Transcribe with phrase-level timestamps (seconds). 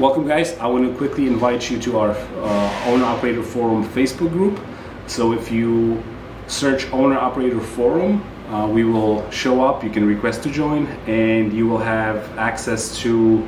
[0.00, 0.56] Welcome, guys.
[0.58, 4.60] I want to quickly invite you to our uh, Owner Operator Forum Facebook group.
[5.08, 6.00] So if you
[6.46, 9.82] search Owner Operator Forum, uh, we will show up.
[9.82, 13.44] You can request to join, and you will have access to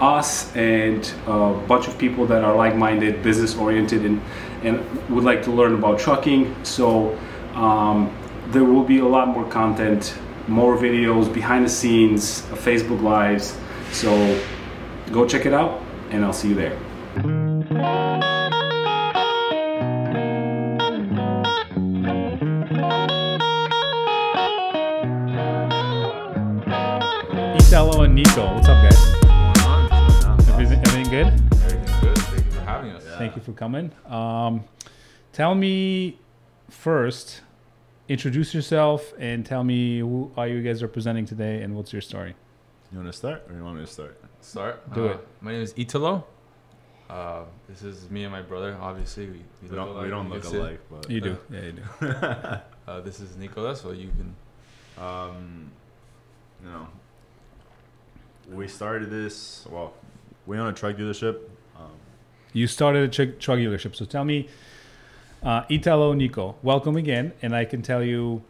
[0.00, 4.20] us and a bunch of people that are like-minded, business-oriented, and
[4.64, 6.52] and would like to learn about trucking.
[6.64, 7.16] So
[7.54, 8.10] um,
[8.48, 13.56] there will be a lot more content, more videos, behind the scenes, Facebook lives.
[13.92, 14.10] So
[15.12, 15.81] go check it out
[16.12, 16.76] and I'll see you there.
[27.56, 29.14] Italo and Nico, what's up, guys?
[30.50, 31.26] Everything, everything good?
[31.26, 32.18] Everything's good.
[32.18, 33.04] Thank you for having us.
[33.16, 33.90] Thank you for coming.
[34.06, 34.64] Um,
[35.32, 36.18] tell me
[36.68, 37.40] first,
[38.08, 42.34] introduce yourself and tell me who are you guys representing today and what's your story.
[42.90, 44.21] You want to start, or you want me to start?
[44.42, 44.92] Start.
[44.92, 45.28] Do Uh, it.
[45.40, 46.24] My name is Italo.
[47.08, 48.76] Uh, this is me and my brother.
[48.80, 50.58] Obviously, we, we, We don't, alike, we don't look can it.
[50.58, 51.82] alike, but You do, yeah, you do.
[52.84, 54.34] Uh, this is Nicolas, so you can.
[55.02, 55.70] um,
[56.60, 56.88] you know,
[58.50, 59.64] we started this.
[59.70, 59.94] Well,
[60.46, 61.36] we own a truck dealership.
[61.76, 61.92] Um,
[62.52, 64.48] You started a truck, truck dealership, so tell me,
[65.44, 68.42] uh, Italo Nico, welcome again, and I can tell you,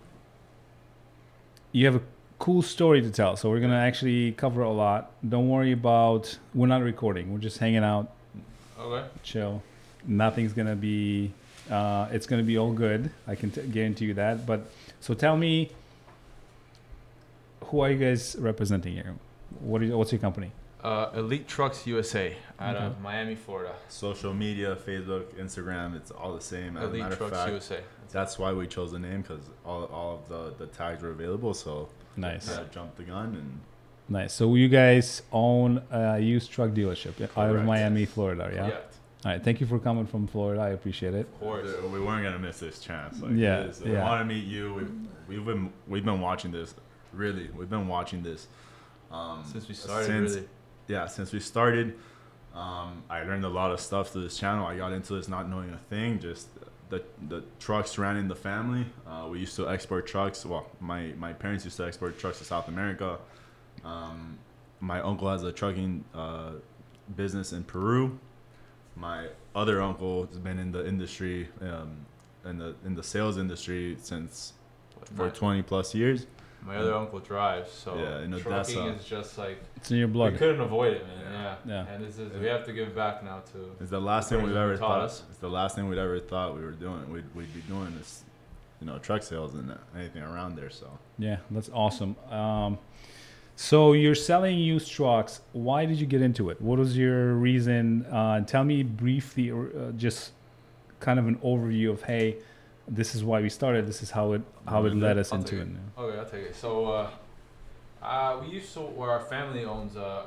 [1.73, 2.03] you have a
[2.43, 3.37] cool story to tell.
[3.37, 5.13] So we're gonna actually cover a lot.
[5.29, 6.37] Don't worry about.
[6.55, 7.33] We're not recording.
[7.33, 8.11] We're just hanging out,
[8.79, 9.07] Okay.
[9.23, 9.63] chill.
[10.05, 11.31] Nothing's gonna be.
[11.71, 13.11] Uh, it's gonna be all good.
[13.29, 14.45] I can t- guarantee you that.
[14.45, 14.61] But
[15.01, 15.71] so tell me,
[17.67, 19.15] who are you guys representing here?
[19.61, 20.51] What is what's your company?
[20.83, 22.85] Uh, Elite Trucks USA out Okay.
[22.87, 23.73] of Miami, Florida.
[23.89, 26.77] social media, Facebook, Instagram, it's all the same.
[26.77, 27.81] As a Elite matter of Trucks fact, USA.
[28.11, 31.55] that's why we chose the name because all, all of the, the tags were available.
[31.55, 33.61] So Nice, yeah, jumped the gun and
[34.09, 34.33] nice.
[34.35, 38.69] So you guys own a used truck dealership out of Miami, Florida, yeah?
[38.69, 38.95] Correct.
[39.25, 39.43] All right.
[39.43, 40.61] Thank you for coming from Florida.
[40.61, 41.27] I appreciate it.
[41.35, 41.69] Of course.
[41.93, 43.21] we weren't gonna miss this chance.
[43.23, 44.03] Like, Yeah, it is- We yeah.
[44.05, 44.75] want to meet you.
[44.75, 44.93] We've,
[45.29, 46.75] we've been we've been watching this.
[47.13, 48.49] Really, we've been watching this.
[49.13, 50.49] Um, Since we started, since- really.
[50.89, 51.95] yeah, since we started,
[52.55, 54.67] um, I learned a lot of stuff through this channel.
[54.67, 56.19] I got into this not knowing a thing.
[56.19, 56.49] Just
[56.93, 58.85] the the trucks ran in the family.
[59.07, 60.45] Uh, we used to export trucks.
[60.45, 63.19] Well, my my parents used to export trucks to South America.
[63.83, 64.39] Um,
[64.81, 66.53] my uncle has a trucking uh,
[67.17, 68.19] business in Peru.
[68.95, 71.97] My other uncle has been in the industry, um,
[72.45, 74.53] in the in the sales industry since
[75.17, 76.27] for 20 plus years.
[76.65, 78.87] My other uncle drives, so Yeah, in trucking Odessa.
[78.99, 80.33] is just like It's in your blood.
[80.33, 80.39] we blood.
[80.39, 81.33] couldn't avoid it, man.
[81.33, 81.55] Yeah.
[81.87, 81.93] Yeah.
[81.95, 83.71] And this is we have to give back now to.
[83.81, 85.01] It's the last thing we've ever taught thought.
[85.01, 85.23] us.
[85.29, 87.11] It's the last thing we'd ever thought we were doing.
[87.13, 88.23] We'd, we'd be doing this,
[88.81, 90.71] you know, truck sales and anything around there.
[90.71, 90.87] So
[91.19, 92.15] Yeah, that's awesome.
[92.31, 92.79] Um,
[93.57, 95.41] so you're selling used trucks.
[95.53, 96.61] Why did you get into it?
[96.61, 98.07] What was your reason?
[98.07, 100.33] Uh, tell me briefly, uh, just
[101.01, 102.37] kind of an overview of hey,
[102.89, 103.87] this is why we started.
[103.87, 105.69] This is how it how it led us I'll into take it.
[105.73, 106.01] it.
[106.01, 106.57] Okay, I'll take it.
[106.57, 107.11] So, uh,
[108.03, 110.25] uh, we used to, where our family owns a, a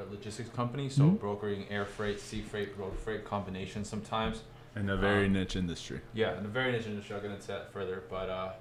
[0.00, 1.18] a logistics company, so Mhm.
[1.18, 4.42] brokering air freight, sea freight, road freight combination sometimes.
[4.76, 6.00] in a very Um, niche industry.
[6.14, 7.16] Yeah, in a very niche industry.
[7.16, 8.04] I'll get into that further.
[8.08, 8.52] But uh,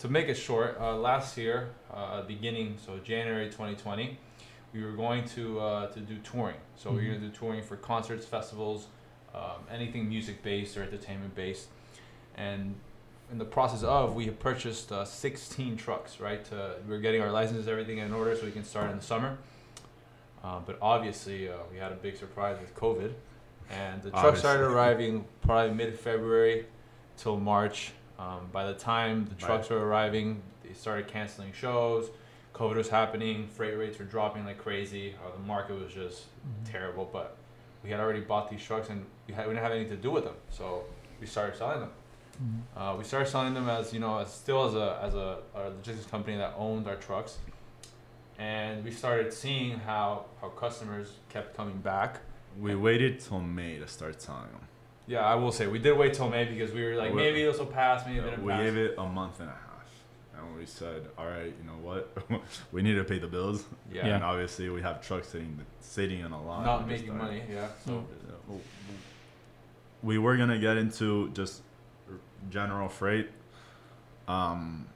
[0.00, 4.18] to make it short, uh, last year, uh, beginning, so January 2020,
[4.74, 6.56] we were going to uh, to do touring.
[6.76, 7.00] So we Mhm.
[7.02, 8.88] are going to do touring for concerts, festivals,
[9.34, 11.68] um, anything music based or entertainment based.
[12.36, 12.74] And
[13.30, 16.46] in the process of, we had purchased uh, 16 trucks, right?
[16.52, 19.38] Uh, we're getting our licenses, everything in order so we can start in the summer.
[20.44, 23.12] Uh, but obviously, uh, we had a big surprise with COVID.
[23.70, 26.66] And the trucks started arriving probably mid February
[27.16, 27.92] till March.
[28.18, 29.40] Um, by the time the Right.
[29.40, 32.10] trucks were arriving, they started canceling shows.
[32.54, 33.48] COVID was happening.
[33.48, 35.14] Freight rates were dropping like crazy.
[35.14, 36.26] Uh, the market was just
[36.64, 37.08] terrible.
[37.12, 37.36] But
[37.82, 40.10] we had already bought these trucks and we, had, we didn't have anything to do
[40.12, 40.36] with them.
[40.50, 40.84] So
[41.20, 41.90] we started selling them.
[42.76, 45.70] Uh, we started selling them as you know, as still as a as a, a
[45.70, 47.38] logistics company that owned our trucks,
[48.38, 52.20] and we started seeing how how customers kept coming back.
[52.60, 54.60] We waited till May to start selling them.
[55.06, 57.44] Yeah, I will say we did wait till May because we were like We- maybe
[57.44, 58.62] this will pass, maybe it Uh, we pass.
[58.64, 59.88] gave it a month and a half,
[60.36, 62.12] and we said, "All right, you know what?
[62.72, 64.14] we need to pay the bills." yeah, Yeah.
[64.16, 66.66] And obviously, we have trucks sitting sitting in a line.
[66.66, 67.42] not making money.
[67.50, 68.04] Yeah, so
[68.50, 68.60] Mm.
[70.02, 71.62] we were gonna get into just
[72.50, 73.30] general freight
[74.28, 74.86] um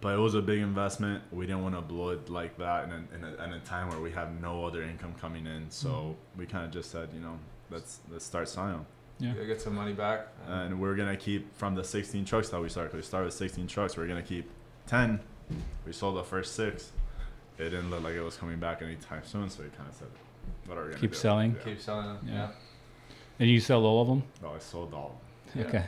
[0.00, 2.90] but it was a big investment we didn't want to blow it like that in
[2.92, 6.14] a, in a, in a time where we have no other income coming in so
[6.36, 7.38] we kind of just said you know
[7.70, 8.86] let's let's start selling them
[9.18, 9.28] Yeah.
[9.28, 10.28] you gotta get some money back.
[10.46, 13.26] and- and we're gonna keep from the 16 trucks that we started 'cause we started
[13.26, 14.48] with 16 trucks we're gonna keep
[14.86, 15.20] 10
[15.86, 16.92] we sold the first six
[17.58, 20.08] it didn't look like it was coming back anytime soon so we kind of said
[20.66, 21.16] What are we gonna Keep do?
[21.16, 21.56] selling.
[21.56, 21.64] Yeah.
[21.64, 22.18] Keep selling them.
[22.26, 22.34] Yeah.
[22.34, 22.50] Yeah.
[23.40, 24.22] And you sell all of them?
[24.44, 25.20] Oh, I sold all.
[25.56, 25.64] Yeah.
[25.64, 25.84] Okay.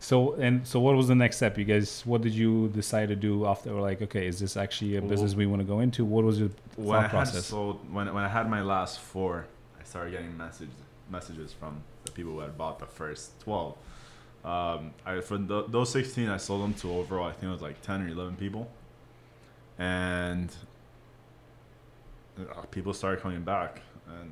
[0.00, 1.56] So and so, what was the next step?
[1.56, 3.70] You guys, what did you decide to do after?
[3.70, 6.04] Or like, okay, is this actually a Well, business we want to go into?
[6.04, 7.46] What was your When I thought had process?
[7.46, 9.46] sold, when when I had my last four,
[9.80, 10.70] I started getting message
[11.10, 13.76] messages from the people who had bought the first twelve.
[14.44, 17.28] Um, I for th- those sixteen, I sold them to overall.
[17.28, 18.68] I think it was like ten or eleven people,
[19.78, 20.52] and
[22.40, 24.30] uh, people started coming back and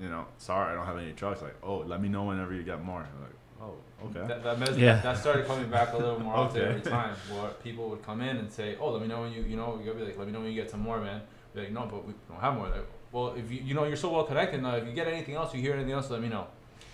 [0.00, 1.40] you know, sorry, I don't have any trucks.
[1.42, 3.00] Like, oh, let me know whenever you get more.
[3.00, 3.30] I'm like,
[3.60, 3.74] oh,
[4.06, 4.26] okay.
[4.26, 5.00] That, that, mes- Yeah.
[5.00, 6.70] that started coming back a little more often Okay.
[6.70, 7.14] every time.
[7.30, 9.80] Where people would come in and say, "Oh, let me know when you, you know,
[9.82, 11.22] you'll be like, let me know when you get some more, man."
[11.54, 13.96] Be like, "No, but we don't have more." Like, well, if you, you know, you're
[13.96, 14.76] so well connected now.
[14.76, 16.46] If you get anything else, you hear anything else, let me know.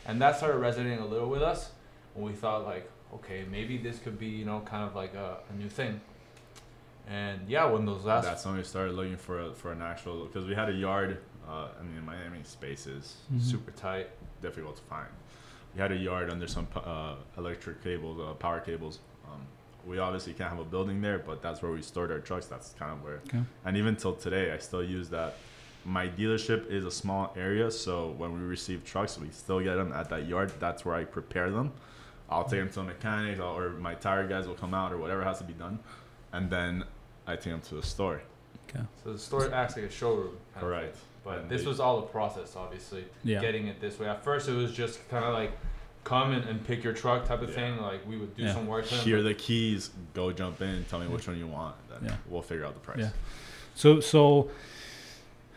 [0.07, 1.71] And that started resonating a little with us
[2.15, 5.39] when we thought like, okay, maybe this could be, you know, kind of like a,
[5.51, 6.01] a new thing.
[7.09, 10.25] And yeah, when those last That's when we started looking for a, for an actual
[10.27, 11.19] because we had a yard.
[11.49, 13.41] Uh, I mean, in Miami, space is Mhm.
[13.41, 14.09] super tight,
[14.41, 15.09] difficult to find.
[15.75, 18.99] We had a yard under some uh, electric cables, uh, power cables.
[19.27, 19.41] Um,
[19.87, 22.47] we obviously can't have a building there, but that's where we stored our trucks.
[22.47, 23.21] That's kind of where.
[23.29, 23.41] Okay.
[23.65, 25.37] And even till today, I still use that.
[25.85, 29.93] My dealership is a small area, so when we receive trucks, we still get them
[29.93, 30.53] at that yard.
[30.61, 31.73] That's where I prepare them.
[32.31, 35.25] I'll take them to the mechanics, or my tire guys will come out, or whatever
[35.25, 35.81] has to be done,
[36.33, 36.85] and then
[37.27, 38.23] I take them to the store.
[38.69, 38.85] Okay.
[39.03, 40.37] so the store acts like a showroom.
[40.55, 40.95] kind Correct.
[40.95, 41.05] thing.
[41.25, 43.05] But And this was all a process, obviously.
[43.25, 43.41] Yeah.
[43.41, 44.09] getting it this way.
[44.09, 45.53] At first, it was just kind of like
[46.05, 47.55] come and, and pick your truck type of Yeah.
[47.55, 47.77] thing.
[47.81, 48.55] Like we would do Yeah.
[48.55, 48.87] some work.
[48.89, 49.91] to them, Here are the keys.
[50.15, 50.85] Go jump in.
[50.85, 51.77] Tell me which one you want.
[51.89, 52.17] Then Yeah.
[52.29, 52.99] we'll figure out the price.
[52.99, 53.11] Yeah.
[53.75, 54.51] So so,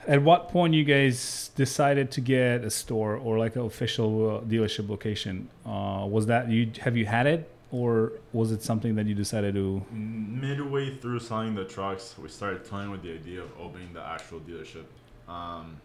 [0.08, 4.42] at what point you guys decided to get a store or like an official uh,
[4.42, 5.50] dealership location?
[5.66, 6.72] Uh, was that you?
[6.82, 9.84] Have you had it, or was it something that you decided to?
[9.92, 14.40] Midway through selling the trucks, we started toying with the idea of opening the actual
[14.42, 14.84] dealership.
[15.28, 15.82] Um,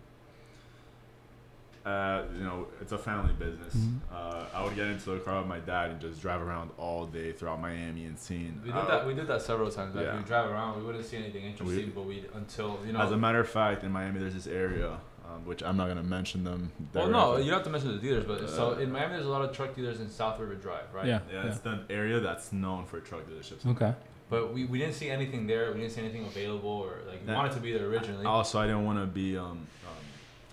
[1.84, 3.74] uh, you know, it's a family business.
[3.74, 3.98] Mhm.
[4.12, 7.06] Uh, I would get into the car with my dad and just drive around all
[7.06, 8.60] day throughout Miami and seeing.
[8.62, 9.06] we uh, did that.
[9.06, 9.94] We did that several times.
[9.94, 10.16] Like Yeah.
[10.18, 13.00] we drive around, we wouldn't see anything interesting, but we until you know.
[13.00, 16.02] As a matter of fact, in Miami, there's this area, um, which I'm not gonna
[16.02, 16.70] mention them.
[16.92, 19.24] well, no, you don't have to mention the dealers, but so Uh, in Miami, there's
[19.26, 21.06] a lot of truck dealers in South River Drive, right?
[21.06, 21.20] Yeah.
[21.32, 23.64] Yeah, it's the area that's known for truck dealerships.
[23.66, 23.94] Okay.
[24.30, 25.72] But we, we didn't see anything there.
[25.72, 28.24] We didn't see anything available, or like we That- wanted to be there originally.
[28.24, 29.66] Also, I didn't want to be um, um,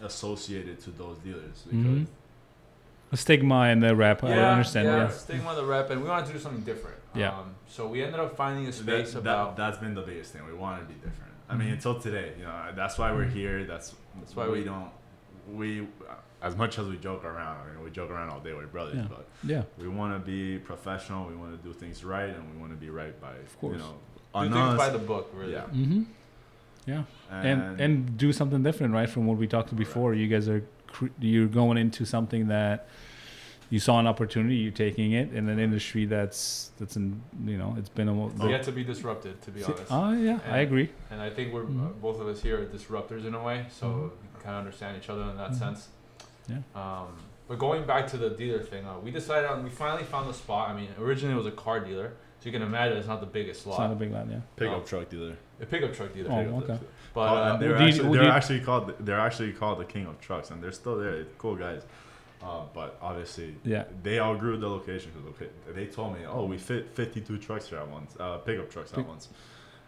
[0.05, 2.07] associated to those dealers because Mhm.
[3.09, 4.21] A stigma and the rep.
[4.23, 4.87] I understand.
[4.87, 5.07] Yeah, Yeah.
[5.09, 6.97] stigma and the rep, and we wanted to do something different.
[7.15, 7.29] Yeah.
[7.39, 9.55] Um, so we ended up finding a space that, about.
[9.55, 10.45] that, that's been the biggest thing.
[10.45, 11.31] We want to be different.
[11.49, 11.73] I mean, Mhm.
[11.73, 13.63] until today, you know, that's why we're here.
[13.63, 14.89] That's That's why we, we- don't.
[15.53, 15.87] We,
[16.41, 18.53] as much as we joke around, I mean, we joke around all day.
[18.53, 19.07] We're brothers, Yeah.
[19.09, 19.63] but Yeah.
[19.79, 21.27] we want to be professional.
[21.27, 23.73] We want to do things right, and we want to be right by, of course.
[23.73, 23.95] you know,
[24.33, 25.53] do on things by the book, really.
[25.53, 25.61] Yeah.
[25.73, 26.03] Mm-hmm.
[26.85, 27.03] Yeah.
[27.31, 29.09] and and do something different, right?
[29.09, 32.87] From what we talked before, you guys are cre- you're going into something that
[33.69, 37.75] you saw an opportunity, you're taking it in an industry that's that's in you know
[37.77, 39.83] it's been a mo- Yet to be disrupted, to be honest.
[39.91, 40.89] Oh yeah, I agree.
[41.11, 42.01] And I think we're uh, Mhm.
[42.01, 44.01] both of us here are disruptors in a way, so Mhm.
[44.33, 45.59] we kind of understand each other in that Mhm.
[45.59, 45.89] sense.
[46.47, 46.57] Yeah.
[46.75, 47.07] Um,
[47.47, 50.33] but going back to the dealer thing, uh, we decided on we finally found the
[50.33, 50.69] spot.
[50.69, 53.25] I mean, originally it was a car dealer, so you can imagine it's not the
[53.39, 54.39] biggest It's not a big land, yeah.
[54.55, 54.83] pickup no.
[54.83, 55.35] truck dealer.
[55.59, 56.29] A pickup truck dealer.
[56.31, 56.65] Oh, Pickup okay.
[56.67, 56.79] truck.
[57.13, 60.05] But uh, they're, Would you- actually, they're you- actually called they're actually called the king
[60.05, 61.25] of trucks, and they're still there.
[61.39, 61.81] Cool guys,
[62.47, 63.83] uh, but obviously Yeah.
[64.03, 67.89] they outgrew the location because they told me, "Oh, we fit 52 trucks here at
[67.89, 69.29] once, uh, pickup trucks at once."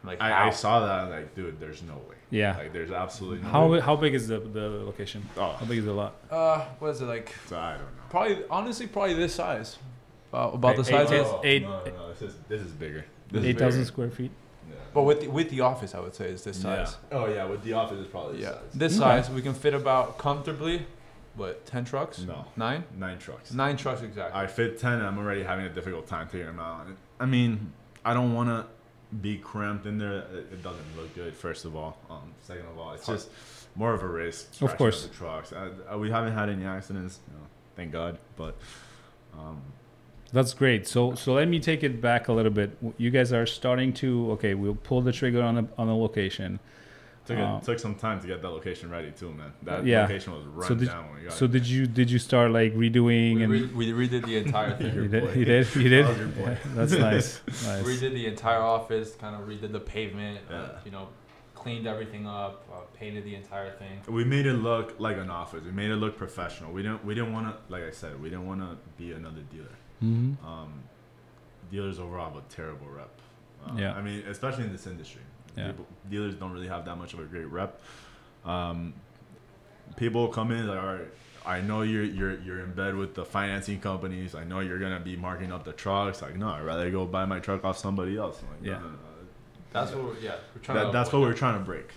[0.03, 0.47] like I.
[0.47, 2.15] I saw that, and like, dude, there's no way.
[2.29, 2.55] Yeah.
[2.57, 3.79] Like, there's absolutely no How way.
[3.81, 5.21] how big is the the location?
[5.37, 6.13] Oh, How big is the lot?
[6.31, 7.33] uh, what is it like?
[7.47, 8.03] so I don't know.
[8.09, 9.77] Probably, honestly, probably this size.
[10.33, 12.71] Uh, about the size eight- of, Oh, eight- no, no, no, this is this is
[12.73, 13.03] bigger.
[13.31, 13.87] This is Eight thousand bigger.
[13.93, 14.31] square feet.
[14.69, 14.75] Yeah.
[14.93, 16.95] but with the, with the office, I would say is this size.
[17.11, 17.17] Yeah.
[17.17, 18.73] Oh yeah, with the office is probably this Yeah, size.
[18.83, 18.99] this Okay.
[19.21, 20.85] size we can fit about comfortably,
[21.39, 22.19] what ten trucks?
[22.19, 22.83] No, Nine?
[22.97, 23.53] nine trucks.
[23.53, 24.39] Nine trucks exactly.
[24.39, 26.87] I fit 10 and I'm already having a difficult time figuring them out.
[27.19, 27.71] I mean,
[28.05, 28.65] I don't want to
[29.21, 30.19] be cramped in there.
[30.19, 31.97] It, it doesn't look good, first of all.
[32.09, 33.17] Um, second of all, it's Hard.
[33.17, 33.29] just
[33.75, 34.61] more of a risk.
[34.61, 35.03] Of course.
[35.07, 35.53] The trucks.
[35.53, 38.19] I, I, we haven't had any accidents, you know, thank God.
[38.35, 38.55] But
[39.37, 39.61] um,
[40.31, 40.87] That's great.
[40.87, 42.77] So so let me take it back a little bit.
[42.97, 44.53] You guys are starting to okay.
[44.53, 46.59] We'll pull the trigger on a on a location.
[47.29, 49.51] Took, Uh, it, took some time to get that location ready, too, man.
[49.63, 50.01] That Yeah.
[50.03, 51.51] location was run So did- down when we got So it.
[51.55, 54.77] did you did you start like redoing we, and re- we redid the entire you
[54.77, 55.11] thing.
[55.11, 56.05] did you did you did?
[56.05, 56.37] That was.
[56.37, 57.29] Yeah, that's nice.
[57.71, 57.83] Nice.
[57.89, 60.39] redid the entire office, kind of redid the pavement.
[60.49, 61.05] Uh, you know,
[61.55, 63.95] cleaned everything up, uh, painted the entire thing.
[64.07, 65.61] We made it look like an office.
[65.69, 66.71] We made it look professional.
[66.77, 67.03] We didn't.
[67.05, 67.53] We didn't want to.
[67.73, 68.71] Like I said, we didn't want to
[69.01, 69.75] be another dealer.
[69.99, 70.71] hmm um,
[71.71, 73.11] dealers overall have a terrible rep.
[73.65, 73.93] Um, Yeah.
[73.93, 75.21] I mean, especially in this industry,
[75.59, 75.67] Yeah.
[75.67, 77.79] People, dealers don't really have that much of a great rep.
[78.45, 78.93] Um,
[79.97, 81.07] people come in like, all right,
[81.45, 84.35] I know you're you're you're in bed with the financing companies.
[84.35, 86.21] I know you're gonna be marking up the trucks.
[86.21, 88.41] Like, no, I'd rather go buy my truck off somebody else.
[88.41, 88.79] Like, Yeah.
[88.79, 88.95] no, no.
[89.71, 90.03] That's what.
[90.03, 90.91] We're, yeah, we're trying That, to.
[90.91, 91.91] that's what we're trying to break.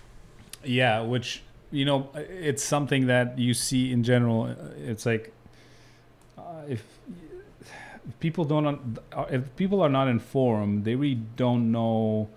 [0.63, 1.41] Yeah, which
[1.71, 4.55] you know, it's something that you see in general.
[4.77, 5.33] It's like
[6.37, 6.83] uh, if,
[8.05, 12.29] if people don't, if people are not informed, they really don't know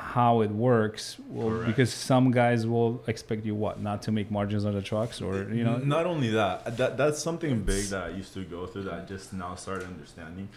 [0.00, 1.16] how it works.
[1.28, 5.20] Well, because some guys will expect you what not to make margins on the trucks,
[5.20, 8.66] or you know, not only that, that that's something big that I used to go
[8.66, 10.48] through that I just now started understanding.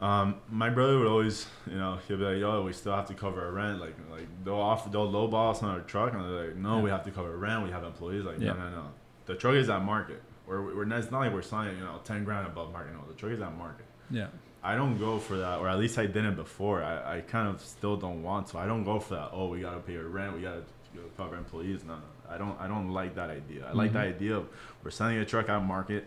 [0.00, 3.14] Um, my brother would always, you know, he'll be like, "Yo, we still have to
[3.14, 6.46] cover our rent." Like, like they'll offer, they'll lowball us on our truck, and they're
[6.48, 6.82] like, "No, Yeah.
[6.82, 7.64] we have to cover rent.
[7.64, 8.52] We have employees." Like, Yeah.
[8.52, 8.84] no, no, no.
[9.24, 10.22] The truck is at market.
[10.46, 12.92] We're, we're not, it's not like we're selling, you know, ten grand above market.
[12.92, 13.86] No, the truck is at market.
[14.10, 14.26] yeah,
[14.70, 16.82] I don't go for that, or at least I didn't before.
[16.82, 18.58] I, I kind of still don't want to.
[18.58, 19.28] I don't go for that.
[19.32, 20.34] Oh, we gotta pay our rent.
[20.36, 21.80] We gotta you know, cover employees.
[21.86, 22.56] No, no, I don't.
[22.60, 23.60] I don't like that idea.
[23.68, 24.14] I like the Mhm.
[24.14, 24.44] idea of
[24.82, 26.04] we're selling a truck at market,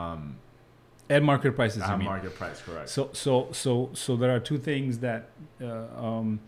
[0.00, 0.36] um,
[1.10, 1.82] at market prices.
[1.82, 2.88] At market price, correct?
[2.88, 5.28] So so so so there are two things that
[5.62, 6.40] uh, um,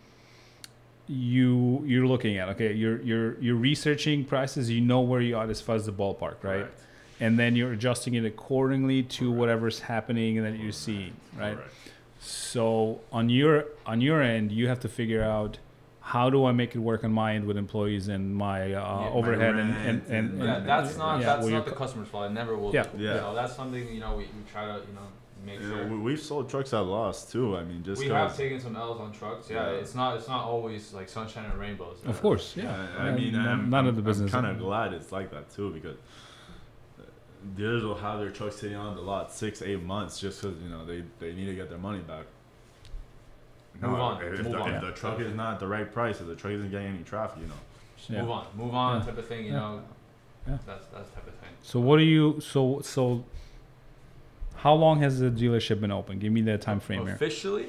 [1.07, 2.49] you you're looking at.
[2.51, 4.71] Okay, you're you're you're researching prices.
[4.71, 6.65] You know where you are as far as the ballpark, right?
[6.65, 6.81] Correct.
[7.25, 11.57] And then you're adjusting it accordingly to whatever's happening and that you're seeing, right?
[11.57, 11.75] Correct.
[12.21, 15.59] So on your on your end, you have to figure out
[16.01, 19.09] how do I make it work on my end with employees and my uh, my
[19.09, 22.09] overhead and, and, and, and- Yeah, and- that's not yeah, that's well, not the customer's
[22.09, 22.31] fault.
[22.31, 22.75] It never will.
[22.75, 22.87] Yeah.
[22.89, 23.05] be.
[23.05, 23.21] Yeah.
[23.21, 25.09] So that's something you know we, we try to you know
[25.47, 25.87] make You sure.
[25.89, 27.57] we, we've sold trucks at loss too.
[27.57, 29.49] I mean, just we have taken some L's on trucks.
[29.49, 29.81] Yeah, Yeah.
[29.83, 31.99] it's not it's not always like sunshine and rainbows.
[32.07, 32.65] Of course, yeah.
[32.65, 34.33] Yeah, I Uh, mean, I'm, none I'm, of the business.
[34.35, 35.97] I'm kind of glad it's like that too because
[37.57, 40.69] dealers will have their trucks sitting on the lot six, eight months just because you
[40.69, 42.25] know they, they need to get their money back.
[43.81, 44.71] Move on, If, move the, on.
[44.75, 47.43] if the truck is not the right price, if the truck isn't getting any traffic,
[47.43, 47.55] you know.
[48.09, 48.21] Yeah.
[48.23, 49.07] move on, move on, Yeah.
[49.07, 49.47] type of thing.
[49.47, 49.59] You Yeah.
[49.59, 49.83] know,
[50.47, 50.59] Yeah.
[50.67, 51.51] that's that's type of thing.
[51.63, 53.25] So what do you so so?
[54.57, 56.19] How long has the dealership been open?
[56.19, 57.15] Give me the time frame here.
[57.15, 57.67] Officially,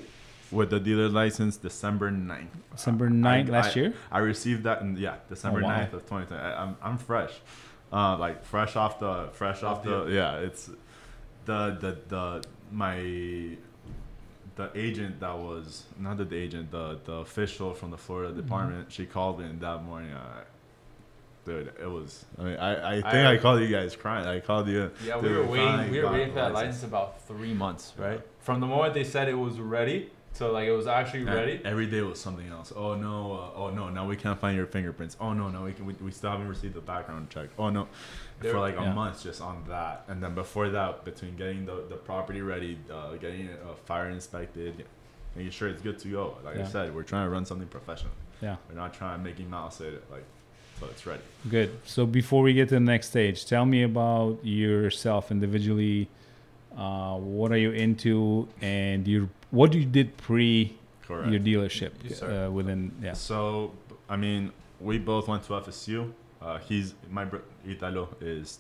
[0.51, 2.47] With the dealer license, December 9th.
[2.71, 3.93] December I- 9th last I- year.
[4.11, 5.79] I received that in yeah December Oh, wow.
[5.79, 6.35] 9th of 2020.
[6.41, 7.33] I, I'm I'm fresh,
[7.95, 10.37] uh, like fresh off the fresh off the yeah.
[10.47, 10.69] It's
[11.45, 12.97] the the the my
[14.57, 18.41] the agent that was not the agent the the official from the Florida Mm-hmm.
[18.41, 18.91] department.
[18.91, 20.11] She called in that morning.
[20.11, 20.43] Uh,
[21.45, 22.25] dude, it was.
[22.39, 24.25] I mean, I, I think I- I, called you guys crying.
[24.27, 24.91] I called you.
[25.05, 25.91] yeah, we were waiting.
[25.91, 28.21] We were waiting for that license about three months, right?
[28.39, 31.61] From the moment they said it was ready, to like it was actually And ready.
[31.63, 32.71] Every day was something else.
[32.75, 33.33] Oh no!
[33.55, 33.89] Uh, oh no!
[33.89, 35.15] Now we can't find your fingerprints.
[35.19, 35.49] Oh no!
[35.49, 35.85] No, we can.
[35.85, 37.49] We, we still haven't received the background check.
[37.57, 37.87] Oh no!
[38.41, 41.83] There- For like a month, just on that, and then before that, between getting the,
[41.89, 44.85] the property ready, uh, getting it uh, fire inspected,
[45.35, 46.37] making sure it's good to go.
[46.43, 46.65] Like Yeah.
[46.65, 48.11] I said, we're trying to run something professional.
[48.41, 48.57] Yeah.
[48.69, 50.25] We're not trying to Mickey Mouse it like,
[50.79, 51.21] so it's ready.
[51.49, 51.71] Good.
[51.85, 56.09] So before we get to the next stage, tell me about yourself individually.
[56.75, 60.75] Uh, what are you into, and you what you did pre
[61.07, 61.31] Correct.
[61.31, 63.13] your dealership Yes, uh, within yeah.
[63.13, 63.71] So,
[64.09, 64.51] I mean,
[64.81, 66.11] we both went to FSU.
[66.41, 68.59] Uh, he's my bro- Italo is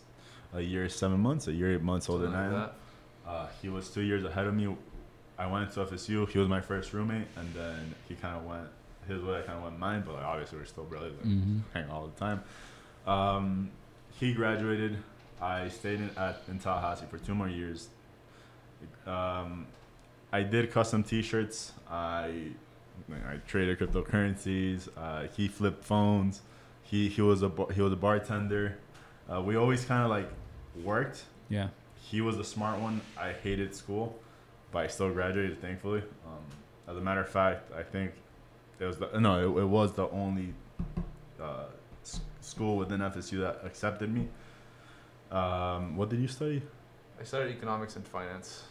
[0.53, 2.69] a year seven months, a year eight months older something than I am.
[3.25, 3.29] that.
[3.29, 4.73] Uh, he was two years ahead of me.
[5.37, 6.29] I went to FSU.
[6.29, 8.67] He was my first roommate, and then he kind of went
[9.09, 9.39] his way.
[9.39, 11.13] I kind of went mine, but like, obviously we're still brothers.
[11.21, 11.59] Like, Mhm.
[11.73, 12.41] Hang all the time.
[13.05, 13.71] Um,
[14.19, 14.97] he graduated.
[15.41, 17.89] I stayed in, at in Tallahassee for two more years.
[19.05, 19.67] Um,
[20.31, 21.73] I did custom T-shirts.
[21.89, 22.49] I
[23.11, 24.87] I traded cryptocurrencies.
[24.97, 26.41] Uh, he flipped phones.
[26.83, 28.77] He he was a he was a bartender.
[29.31, 30.29] Uh, we always kind of like
[30.83, 31.69] worked Yeah.
[31.95, 33.01] he was a smart one.
[33.17, 34.19] I hated school,
[34.71, 36.03] but I still graduated, thankfully.
[36.25, 36.43] Um,
[36.87, 38.11] as a matter of fact, I think
[38.79, 40.53] it was the no, it, it was the only
[41.41, 41.65] uh,
[42.03, 44.27] s- school within FSU that accepted me.
[45.31, 46.61] Um, what did you study?
[47.19, 48.63] I studied economics and finance.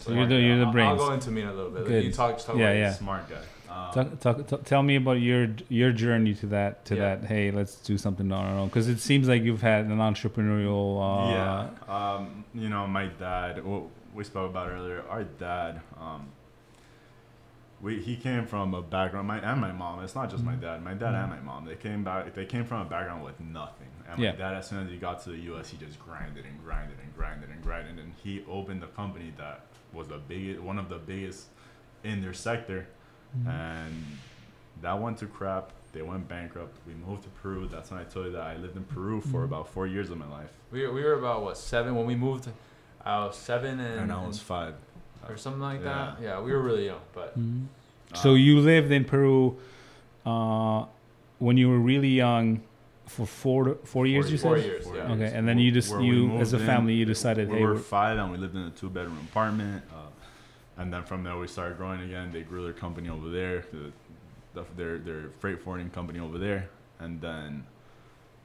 [0.00, 1.00] So you're the- you're the I'll- brains.
[1.00, 1.86] I'll go into me in a little bit.
[1.86, 2.04] Good.
[2.04, 2.92] You talk, just talk Yeah, about yeah.
[2.92, 3.36] Smart guy.
[3.72, 7.16] Um, Talk, talk, talk, tell me about your your journey to that to Yeah.
[7.16, 7.24] that.
[7.24, 11.00] Hey, let's do something on our own because it seems like you've had an entrepreneurial.
[11.00, 11.30] Uh,
[11.88, 11.92] yeah.
[12.16, 13.64] Um, you know, my dad.
[13.64, 15.02] What we spoke about earlier.
[15.10, 15.80] Our dad.
[16.00, 16.26] Um,
[17.80, 19.26] we he came from a background.
[19.26, 20.04] My and my mom.
[20.04, 20.60] It's not just my Mhm.
[20.60, 20.82] dad.
[20.84, 21.64] My dad and my mom.
[21.64, 22.32] They came back.
[22.34, 23.83] They came from a background with nothing.
[24.14, 24.30] And Yeah.
[24.32, 26.98] my dad, as soon as he got to the U.S., he just grinded and grinded
[27.02, 30.88] and grinded and grinded, and he opened a company that was the biggest, one of
[30.88, 31.46] the biggest
[32.02, 32.86] in their sector,
[33.38, 33.48] Mhm.
[33.48, 34.04] and
[34.82, 35.70] that went to crap.
[35.92, 36.76] They went bankrupt.
[36.86, 37.68] We moved to Peru.
[37.68, 39.44] That's when I told you that I lived in Peru for Mhm.
[39.44, 40.52] about four years of my life.
[40.72, 42.48] We were, we were about what seven when we moved.
[43.04, 44.74] I was seven and, and I was five.
[45.28, 46.14] or something like Yeah.
[46.16, 46.22] that.
[46.22, 47.66] Yeah, we were really young, but Mhm.
[48.12, 49.56] Uh, So you lived in Peru
[50.26, 50.84] uh,
[51.38, 52.60] when you were really young.
[53.06, 54.30] For four four years.
[54.32, 54.66] You Four said.
[54.66, 55.12] years, yeah.
[55.12, 57.62] Okay, and then you just Where you as a in, family you decided we hey
[57.64, 61.22] were we're- five and we lived in a two bedroom apartment uh, and then from
[61.22, 63.92] there we started growing again they grew their company over there the,
[64.54, 66.68] the, their, their freight forwarding company over there
[66.98, 67.64] and then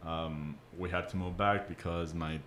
[0.05, 2.39] um, we had to move back because my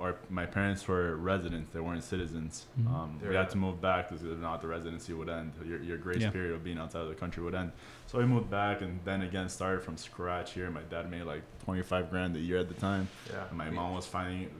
[0.00, 2.86] our, my parents were residents they weren't citizens Mhm.
[2.94, 5.96] um, we had to move back because if not the residency would end your, your
[5.98, 6.30] grace Yeah.
[6.30, 7.70] period of being outside of the country would end
[8.08, 11.42] so we moved back and then again started from scratch here my dad made like
[11.64, 13.44] 25 grand a year at the time Yeah.
[13.48, 14.50] and my mom was finding,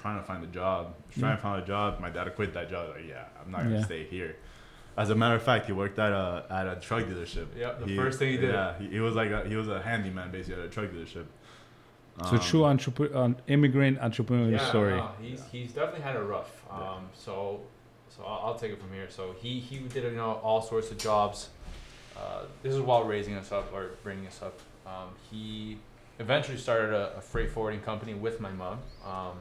[0.00, 0.94] trying to find a job.
[1.12, 1.36] Trying Yeah.
[1.36, 2.00] to find a job.
[2.00, 2.90] My dad quit that job.
[2.90, 3.84] Like, yeah, I'm not gonna Yeah.
[3.84, 4.36] stay here.
[4.96, 7.46] As a matter of fact, he worked at a at a truck dealership.
[7.56, 8.52] Yep, the first thing he did.
[8.52, 11.26] Yeah, he, he was like a, he was a handyman basically at a truck dealership.
[12.24, 14.96] So Um, true entrepreneur um, immigrant entrepreneur yeah, story.
[14.96, 16.64] No, he's he's definitely had a rough.
[16.70, 17.60] Um, so
[18.08, 19.08] so I'll, I'll take it from here.
[19.10, 21.50] So he he did you know all sorts of jobs.
[22.16, 24.58] Uh, this is while raising us up or bringing us up.
[24.86, 25.78] Um, he
[26.18, 29.36] eventually started a, a freight forwarding company with my mom, um,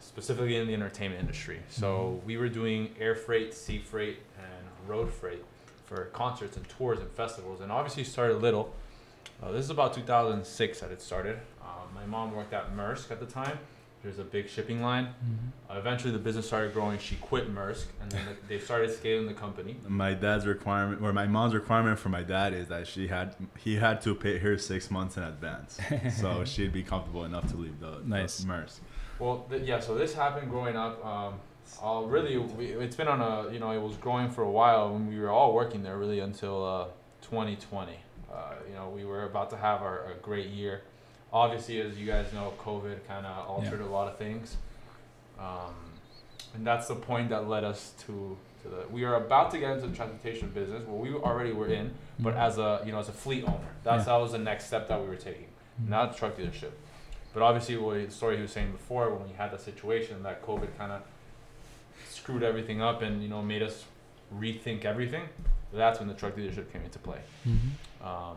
[0.00, 1.60] specifically in the entertainment industry.
[1.70, 5.42] So we were doing air freight, sea freight, and road freight
[5.86, 7.62] for concerts and tours and festivals.
[7.62, 8.74] And obviously started little.
[9.42, 11.38] Uh, this is about 2006 that it started.
[12.00, 13.58] My mom worked at Maersk at the time.
[14.02, 15.08] There's a big shipping line.
[15.22, 15.74] Mhm.
[15.74, 16.98] Uh, eventually, the business started growing.
[16.98, 19.76] She quit Maersk, and then they started scaling the company.
[19.86, 23.76] my dad's requirement or my mom's requirement for my dad is that she had he
[23.76, 25.78] had to pay her six months in advance,
[26.18, 28.38] so she'd be comfortable enough to leave the, Nice.
[28.38, 28.78] the Maersk.
[29.18, 29.80] Well, th- yeah.
[29.80, 31.04] So this happened growing up.
[31.04, 31.34] Um,
[31.84, 34.96] uh, really, we, it's been on a you know it was growing for a while,
[34.96, 36.84] and we were all working there really until uh,
[37.20, 37.92] 2020.
[38.32, 40.82] Uh, you know, we were about to have our a great year.
[41.32, 44.56] Obviously, as you guys know, COVID kind of altered a lot of things,
[45.38, 45.74] um,
[46.54, 48.84] and that's the point that led us to to the.
[48.90, 50.82] We are about to get into the transportation business.
[50.86, 54.06] Well, we already were in, but as a you know as a fleet owner, that's
[54.06, 54.14] Yeah.
[54.14, 55.46] that was the next step that we were taking,
[55.86, 56.72] not truck dealership.
[57.32, 60.44] But obviously, what the story he was saying before, when we had that situation, that
[60.44, 61.02] COVID kind of
[62.08, 63.84] screwed everything up and you know made us
[64.36, 65.28] rethink everything.
[65.72, 67.20] That's when the truck dealership came into play.
[67.46, 68.04] Mhm.
[68.04, 68.36] Um,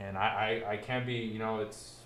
[0.00, 1.98] and I, I, I can't be, you know, it's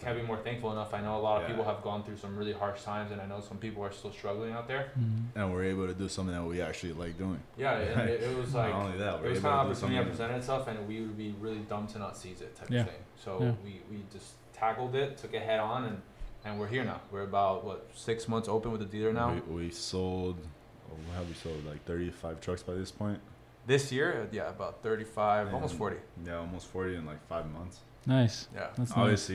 [0.00, 0.92] can't be more thankful enough.
[0.94, 1.54] I know a lot of Yeah.
[1.56, 4.12] people have gone through some really harsh times, and I know some people are still
[4.12, 4.90] struggling out there.
[4.98, 5.24] Mhm.
[5.34, 7.40] And we're able to do something that we actually like doing.
[7.56, 9.66] Yeah, and it, it was like Not only that, it we're was able kind of
[9.72, 12.70] opportunity that presented itself, and we would be really dumb to not seize it, type
[12.70, 12.80] Yeah.
[12.82, 13.02] of thing.
[13.16, 13.52] So Yeah.
[13.64, 16.02] we, we just tackled it, took it head on, and
[16.44, 17.00] and we're here now.
[17.10, 19.32] We're about what six months open with the dealer now.
[19.48, 20.36] We, we sold,
[20.88, 21.64] oh, what have we sold?
[21.66, 23.18] Like 35 trucks by this point.
[23.66, 25.96] This year, yeah, about thirty-five, almost forty.
[26.24, 27.80] Yeah, almost 40 in like five months.
[28.06, 28.46] Nice.
[28.54, 28.68] Yeah.
[28.76, 29.28] That's nice.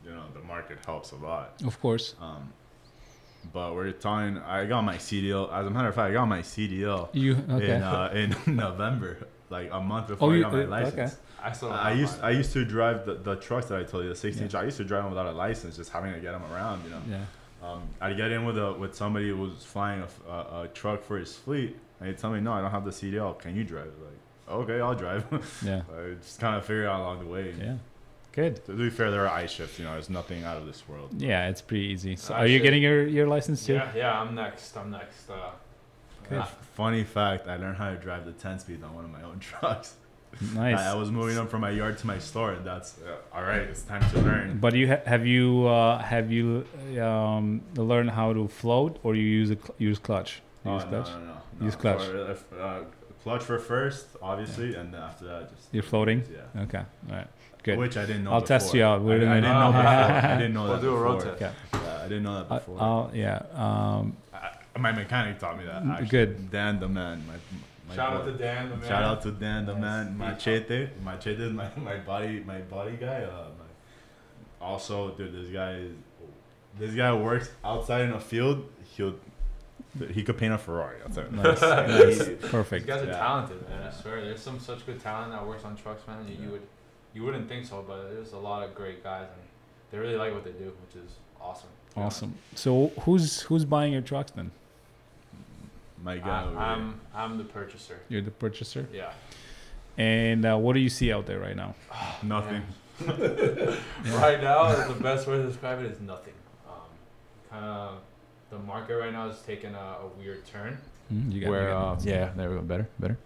[0.00, 1.54] Obviously, you know, the market helps a lot.
[1.64, 2.14] Of course.
[2.20, 2.52] Um,
[3.52, 5.52] but we're talking, I got my CDL.
[5.52, 7.76] As a matter of fact, I got my CDL You okay?
[7.76, 10.94] in, uh, in November, like a month before Oh, I got my license.
[10.94, 11.10] okay.
[11.42, 11.72] I still.
[11.72, 14.48] I used I used to drive the, the trucks that I told you, the 16
[14.50, 14.58] Yeah.
[14.58, 16.90] I used to drive them without a license, just having to get them around, you
[16.90, 17.00] know.
[17.08, 17.24] yeah.
[17.62, 21.16] Um, I'd get in with a with somebody who was flying a a truck for
[21.16, 23.38] his fleet, and he'd tell me, "No, I don't have the CDL.
[23.38, 25.24] Can you drive?" Like, okay, I'll drive.
[25.64, 25.82] Yeah.
[25.96, 27.54] I just kind of figure out along the way.
[27.58, 27.76] Yeah.
[28.40, 28.64] Good.
[28.66, 29.78] To be fair, there are ice shifts.
[29.78, 31.10] You know, it's nothing out of this world.
[31.30, 32.14] Yeah, it's pretty easy.
[32.16, 33.74] So are you getting your, your license too?
[33.74, 34.20] Yeah, yeah.
[34.20, 34.76] I'm next.
[34.76, 35.28] I'm next.
[35.28, 35.50] Uh,
[36.28, 36.38] Good.
[36.38, 39.22] uh, Funny fact: I learned how to drive the 10 speed on one of my
[39.22, 39.94] own trucks.
[40.54, 40.78] Nice.
[40.78, 43.42] I, I was moving them from my yard to my store, and that's uh, all
[43.42, 43.62] right.
[43.62, 44.58] It's time to learn.
[44.60, 46.64] But you ha- have you uh, have you
[47.02, 50.30] um, learned how to float or you use a cl- use clutch?
[50.64, 51.08] You Oh, use clutch.
[51.08, 51.64] no, no, no.
[51.66, 52.02] Use clutch.
[52.04, 52.84] For, uh,
[53.24, 56.22] clutch for first, obviously, and then after that, just You're floating.
[56.32, 56.62] Yeah.
[56.64, 56.84] Okay.
[57.10, 57.26] All right.
[57.62, 57.78] Good.
[57.78, 58.32] Which I didn't know.
[58.32, 59.02] I'll test you out.
[59.02, 59.86] We're I, I gonna- didn't know before.
[59.86, 61.42] I didn't know We'll do a road test.
[61.42, 61.52] Okay.
[61.74, 62.76] Yeah, I didn't know that before.
[62.80, 63.42] I'll, yeah.
[63.52, 65.82] Um, I, my mechanic taught me that.
[65.84, 66.08] Actually.
[66.08, 66.50] good.
[66.50, 67.24] Dan the man.
[67.26, 67.34] My,
[67.88, 68.18] my shout boy.
[68.18, 68.88] out to Dan, the man.
[68.88, 69.80] Shout out to Dan the Nice.
[69.82, 70.18] man.
[70.18, 70.88] Machete.
[71.04, 73.22] Machete is my, my body my body guy.
[73.24, 75.92] Uh, my, also, dude, this guy is
[76.78, 78.68] this guy works outside in a field.
[78.96, 79.14] He'll
[80.12, 80.96] he could paint a Ferrari.
[81.04, 81.60] I'll tell nice.
[81.60, 81.88] that.
[81.88, 82.18] nice.
[82.18, 83.18] These guys are Yeah.
[83.18, 83.82] talented, man.
[83.88, 86.26] I swear, there's some such good talent that works on trucks, man.
[86.28, 86.62] You, you would,
[87.14, 89.42] you wouldn't think so, but there's a lot of great guys, and
[89.90, 91.68] they really like what they do, which is awesome.
[91.90, 92.16] to be honest.
[92.18, 92.34] Awesome.
[92.54, 94.50] So who's who's buying your trucks then?
[96.02, 96.44] My guy.
[96.44, 96.84] over I, here.
[96.84, 97.98] I'm, I'm the purchaser.
[98.08, 98.86] You're the purchaser.
[98.92, 99.12] Yeah.
[99.96, 101.74] And uh, what do you see out there right now?
[102.22, 102.62] Nothing.
[103.06, 106.34] Right now, the best way to describe it is nothing.
[106.68, 106.74] Um,
[107.50, 107.98] kind of,
[108.50, 110.78] the market right now is taking a, a weird turn.
[111.08, 113.16] Hmm, you got- where you got- uh, yeah, there we go, better, better.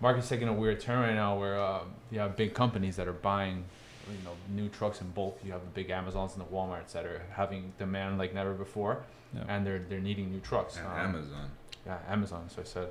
[0.00, 3.12] Market's taking a weird turn right now, where uh, you have big companies that are
[3.12, 3.64] buying,
[4.10, 5.38] you know, new trucks in bulk.
[5.44, 9.02] You have the big Amazons and the WalMarts that are having demand like never before,
[9.34, 9.42] Yeah.
[9.48, 10.76] and they're they're needing new trucks.
[10.78, 11.50] And Um, Amazon.
[11.86, 12.48] Yeah, Amazon.
[12.48, 12.88] So I said,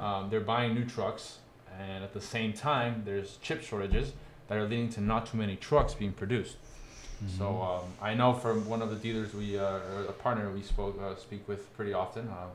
[0.00, 1.38] um, they're buying new trucks,
[1.78, 4.12] and at the same time, there's chip shortages
[4.48, 6.56] that are leading to not too many trucks being produced.
[7.36, 10.62] So um, I know from one of the dealers we uh, or a partner we
[10.62, 12.28] spoke uh, speak with pretty often.
[12.28, 12.46] Uh,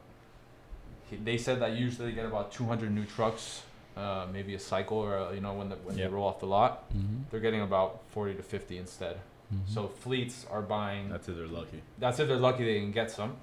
[1.07, 3.61] he, they said that usually they get about 200 new trucks,
[3.95, 6.09] uh, maybe a cycle or uh, you know when the, when Yep.
[6.09, 6.91] they roll off the lot.
[6.93, 7.23] Mhm.
[7.31, 9.17] They're getting about 40 to 50 instead.
[9.53, 9.67] Mhm.
[9.73, 11.09] So fleets are buying.
[11.09, 11.81] That's if They're lucky.
[11.99, 13.35] That's if they're lucky they can get some.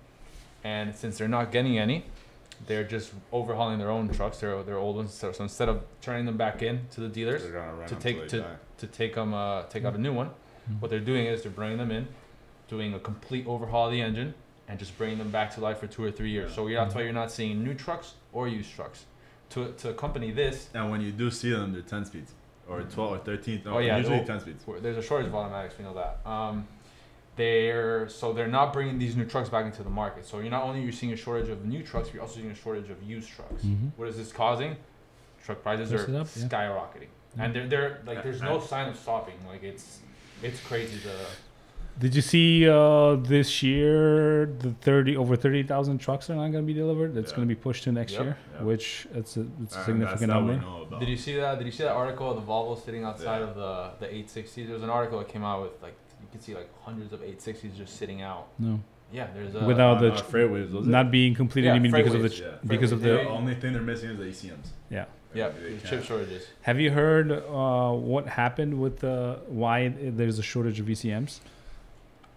[0.65, 2.05] And since they're not getting any,
[2.67, 5.13] they're just overhauling their own trucks, their their old ones.
[5.15, 8.03] So, so instead of turning them back in to the dealers gonna run to them
[8.03, 8.57] take- to- die.
[8.79, 10.31] to take them uh, take out a new one,
[10.71, 10.81] Mhm.
[10.81, 12.07] what they're doing is they're bringing them in,
[12.69, 14.35] doing a complete overhaul of the engine,
[14.69, 16.51] and just bringing them back to life for two or three years.
[16.51, 16.57] Yeah.
[16.57, 19.05] So yeah, that's why you're not seeing new trucks or used trucks.
[19.53, 22.33] To to accompany this, And when you do see them, they're 10 speeds
[22.69, 23.63] or 12 or 13.
[23.65, 24.65] No, Oh, yeah, usually they'll- 10 speeds.
[24.81, 25.75] there's a shortage of automatics.
[25.79, 26.21] We know that.
[26.29, 26.67] Um,
[27.37, 30.27] they're so they're not bringing these new trucks back into the market.
[30.27, 32.55] So you're not only you're seeing a shortage of new trucks, you're also seeing a
[32.55, 33.63] shortage of used trucks.
[33.65, 33.91] Mhm.
[33.97, 34.77] What is this causing?
[35.45, 36.45] Truck prices Push are it up, yeah.
[36.47, 39.35] skyrocketing, and they're they're like there's no sign of stopping.
[39.49, 40.01] Like it's
[40.43, 40.99] it's crazy.
[40.99, 41.17] The
[41.99, 46.65] Did you see uh, this year the thirty over thirty thousand trucks are not going
[46.65, 47.17] to be delivered?
[47.17, 47.37] It's Yeah.
[47.37, 48.23] going to be pushed to next Yep.
[48.23, 48.63] year, Yep.
[48.63, 50.99] which it's a, it's a And that's significant number.
[50.99, 51.59] Did you see that?
[51.59, 53.49] Did you see that article of the Volvo sitting outside Yeah.
[53.49, 54.67] of the the 860s?
[54.67, 57.23] There was an article that came out with like you could see like hundreds of
[57.23, 58.49] 860s just sitting out.
[58.59, 58.81] No,
[59.13, 60.91] Yeah, there's a Without the uh, tr- FreightWaves, was it?
[60.91, 61.69] not being completed.
[61.69, 62.51] Yeah, you mean because of the yeah.
[62.67, 64.69] because of the The only thing they're missing is the ECMs.
[64.91, 65.05] yeah.
[65.35, 65.51] yeah
[65.85, 66.47] chip shortages.
[66.63, 71.41] Have you heard uh, what happened with the why there's a shortage of E VCMs?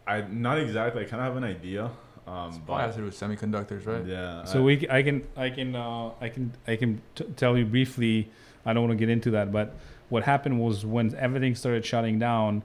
[0.07, 1.01] I not exactly.
[1.03, 1.85] I kind of have an idea.
[2.17, 4.05] It's Um, probably has to do with semiconductors, right?
[4.05, 4.43] Yeah.
[4.45, 7.55] So I- we, c- I can, I can, uh, I can, I can t- tell
[7.57, 8.29] you briefly.
[8.65, 9.75] I don't want to get into that, but
[10.09, 12.63] what happened was when everything started shutting down,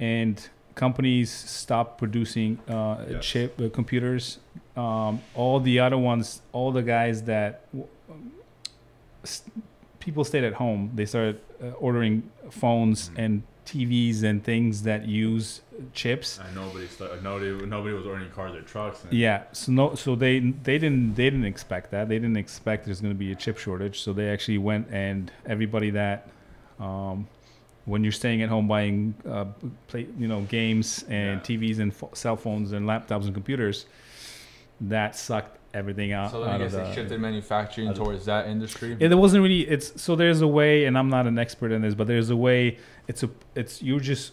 [0.00, 3.24] and companies stopped producing uh, Yes.
[3.24, 4.38] chip uh, computers.
[4.76, 8.32] Um, all the other ones, all the guys that w- um,
[9.22, 9.44] s-
[10.00, 10.90] people stayed at home.
[10.96, 13.18] They started uh, ordering phones Mhm.
[13.24, 15.60] and TVs and things that use
[15.92, 16.38] chips.
[16.38, 19.02] And nobody, st- nobody, nobody was ordering cars or trucks.
[19.04, 22.08] And Yeah, so no, so they they didn't they didn't expect that.
[22.08, 24.00] They didn't expect there's going to be a chip shortage.
[24.02, 26.28] So they actually went and everybody that,
[26.78, 27.26] um,
[27.86, 29.46] when you're staying at home buying, uh,
[29.88, 31.56] play you know games and Yeah.
[31.58, 33.86] TVs and pho- cell phones and laptops and computers,
[34.80, 36.30] that sucked everything out.
[36.30, 38.96] So then I guess of they shifted manufacturing of- towards that industry.
[38.98, 39.62] yeah, there wasn't really.
[39.62, 42.36] It's so there's a way, and I'm not an expert in this, but there's a
[42.36, 42.78] way.
[43.08, 44.32] It's a it's you're just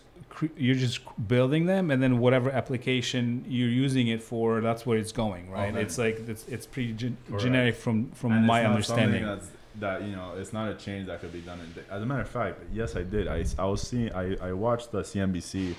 [0.56, 5.12] you're just building them, and then whatever application you're using it for, that's where it's
[5.12, 5.72] going, right?
[5.74, 5.82] Okay.
[5.82, 9.26] It's like it's it's pretty gen- generic from from and it's my not understanding.
[9.26, 9.48] That's,
[9.80, 11.60] that you know, it's not a change that could be done.
[11.60, 13.28] In, as a matter of fact, yes, I did.
[13.28, 14.14] I, I was seeing.
[14.14, 15.76] I, I watched the CNBC,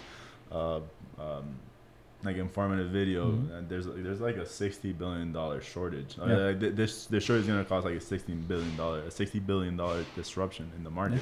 [0.51, 1.45] uh, um,
[2.25, 3.59] like informative video, Mhm.
[3.59, 6.17] and there's there's like a sixty billion dollar shortage.
[6.21, 6.37] Uh, Yeah.
[6.37, 9.41] like, th- this this shortage is gonna cost like a sixteen billion dollar a sixty
[9.41, 11.21] billion dollar disruption in the market.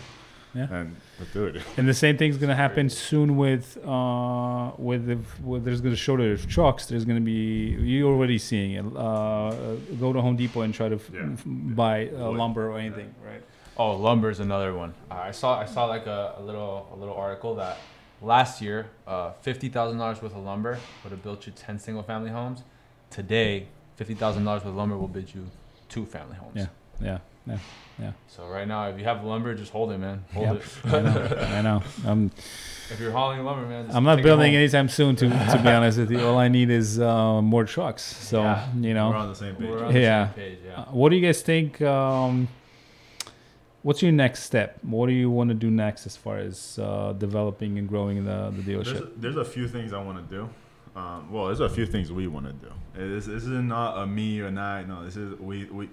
[0.54, 0.66] Yeah.
[0.72, 5.64] And but dude, And the same thing's gonna happen soon with uh with the with
[5.64, 6.86] there's gonna shortage of trucks.
[6.86, 8.84] There's gonna be you're already seeing it.
[8.96, 9.52] Uh,
[10.00, 11.28] go to Home Depot and try to f- Yeah.
[11.32, 13.42] f- buy uh, lumber or anything, right?
[13.76, 14.92] Oh, lumber is another one.
[15.10, 17.78] Uh, I saw I saw like a, a little a little article that
[18.22, 22.02] last year, uh, fifty thousand dollars worth of lumber would have built you ten single
[22.02, 22.62] family homes.
[23.11, 25.46] Today, fifty thousand dollars worth of lumber will bid you
[25.88, 26.52] two family homes.
[26.56, 27.18] Yeah.
[27.46, 27.59] Yeah,
[27.98, 28.12] yeah.
[28.28, 30.22] So right now, if you have lumber, just hold it, man.
[30.35, 30.56] Hold Yep.
[30.56, 30.85] it.
[30.92, 31.37] I know.
[31.56, 31.83] I know.
[32.06, 32.30] I'm
[32.90, 34.59] if you're hauling lumber, man, just I'm not take it building home.
[34.61, 35.16] anytime soon.
[35.16, 38.02] To to be honest with you, all I need is uh, more trucks.
[38.02, 38.66] So Yeah.
[38.74, 39.68] you we're know, on the same page.
[39.70, 40.26] We're on the Yeah.
[40.26, 40.59] same page.
[40.66, 40.80] Yeah.
[40.80, 41.80] Uh, what do you guys think?
[41.80, 42.48] Um,
[43.82, 44.78] what's your next step?
[44.82, 48.50] What do you want to do next as far as uh, developing and growing the
[48.54, 49.16] the There's dealership?
[49.16, 50.48] a, there's a few things I want to do.
[50.96, 52.72] Um, well, there's a few things we want to do.
[52.94, 54.88] This, this is not a me or not.
[54.88, 55.88] No, this is we we.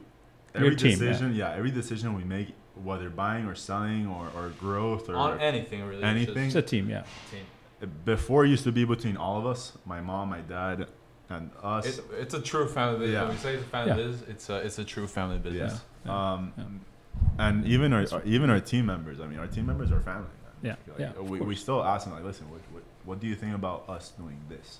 [0.55, 1.53] Every team, decision, yeah.
[1.53, 2.47] every decision we make,
[2.83, 6.01] whether buying or selling or, or growth or On anything really.
[6.03, 6.47] anything.
[6.47, 7.03] It's a team, yeah.
[7.29, 7.91] team.
[8.05, 10.87] before it used to be between all of us, my mom, my dad,
[11.29, 11.85] and us.
[11.85, 13.13] It's, it's a true family business.
[13.13, 13.23] Yeah.
[13.25, 13.95] When we say it's a family Yeah.
[14.07, 15.79] business, it's a it's a true family business.
[16.05, 16.33] Yeah.
[16.33, 16.63] Um, Yeah.
[17.39, 19.19] And even our, our- even our team members.
[19.19, 20.27] I mean, our team members are family.
[20.63, 20.75] Yeah.
[20.87, 23.53] Like, yeah, we, we still ask them like, listen, what, what what do you think
[23.55, 24.79] about us doing this?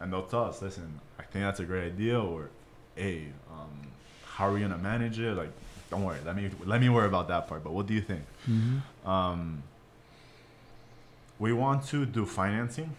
[0.00, 2.48] And they'll tell us, listen, I think that's a great idea, or,
[2.94, 3.88] hey, um,
[4.24, 5.34] how are we gonna manage it?
[5.34, 5.50] Like,
[5.90, 7.64] don't worry, let me let me worry about that part.
[7.64, 8.22] But what do you think?
[8.48, 8.80] Mhm.
[9.06, 9.62] Um,
[11.40, 12.94] we want to do financing,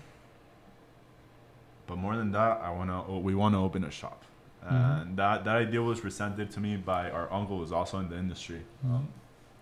[1.87, 4.21] but more than that, I wanna we want to open a shop,
[4.65, 5.01] Mhm.
[5.01, 8.17] and that that idea was presented to me by our uncle, who's also in the
[8.17, 8.61] industry.
[8.85, 9.07] Um,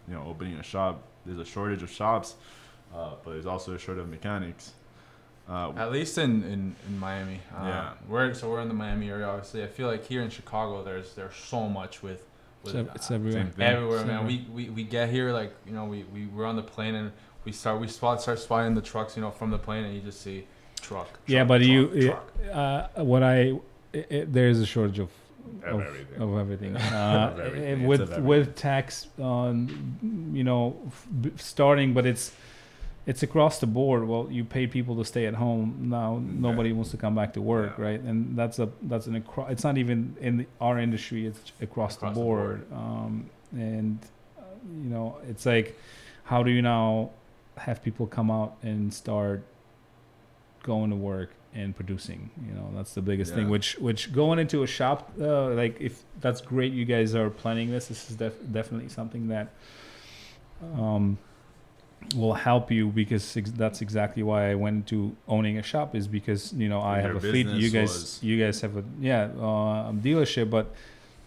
[0.07, 1.01] you know, opening a shop.
[1.25, 2.35] There's a shortage of shops,
[2.93, 4.73] uh, but there's also a shortage of mechanics.
[5.47, 7.39] Uh, At least in, in, in Miami.
[7.55, 7.89] Uh, Yeah.
[8.07, 9.27] We're so we're in the Miami area.
[9.27, 12.25] Obviously, I feel like here in Chicago, there's there's so much with
[12.63, 13.43] with It's, ev- it's everywhere.
[13.43, 14.19] Same everywhere, It's man.
[14.19, 14.43] everywhere.
[14.53, 17.12] We, we we get here like you know we we we're on the plane and
[17.45, 20.01] we start we spot start spotting the trucks you know from the plane and you
[20.01, 20.45] just see
[20.81, 21.07] truck.
[21.25, 22.31] yeah, but truck, you, truck.
[22.53, 23.53] uh, what I,
[23.93, 25.10] i i there is a shortage of
[25.65, 26.21] Of of, everything.
[26.21, 26.73] of everything.
[26.78, 27.88] Uh, Of everything.
[27.88, 28.25] with everything.
[28.32, 29.56] with tax on,
[30.38, 32.32] you know, f- starting, but it's
[33.12, 34.02] it's across the board.
[34.12, 36.21] Well, you pay people to stay at home now.
[36.47, 37.86] Nobody wants to come back to work, Yeah.
[37.88, 38.02] right?
[38.10, 41.25] And that's a that's an acro- it's not even in the, our industry.
[41.30, 42.58] It's across, the Across the board.
[42.71, 43.13] Um,
[43.71, 43.97] and
[44.38, 44.43] uh,
[44.84, 45.67] you know, it's like,
[46.32, 47.10] how do you now
[47.58, 49.41] have people come out and start
[50.63, 54.62] going to work and producing you know that's the biggest thing which which going into
[54.62, 58.51] a shop uh, like if that's great you guys are planning this this is def-
[58.51, 59.47] definitely something that
[60.75, 61.17] um
[62.15, 66.07] will help you because ex- that's exactly why I went to owning a shop is
[66.07, 69.23] because you know I have a fleet you guys was- you guys have a yeah
[69.39, 70.73] uh, dealership but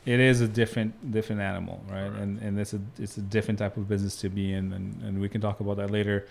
[0.07, 2.09] it is a different different animal right?
[2.09, 2.17] Correct.
[2.23, 5.21] and and it's a it's a different type of business to be in and, and
[5.21, 6.27] we can talk about that later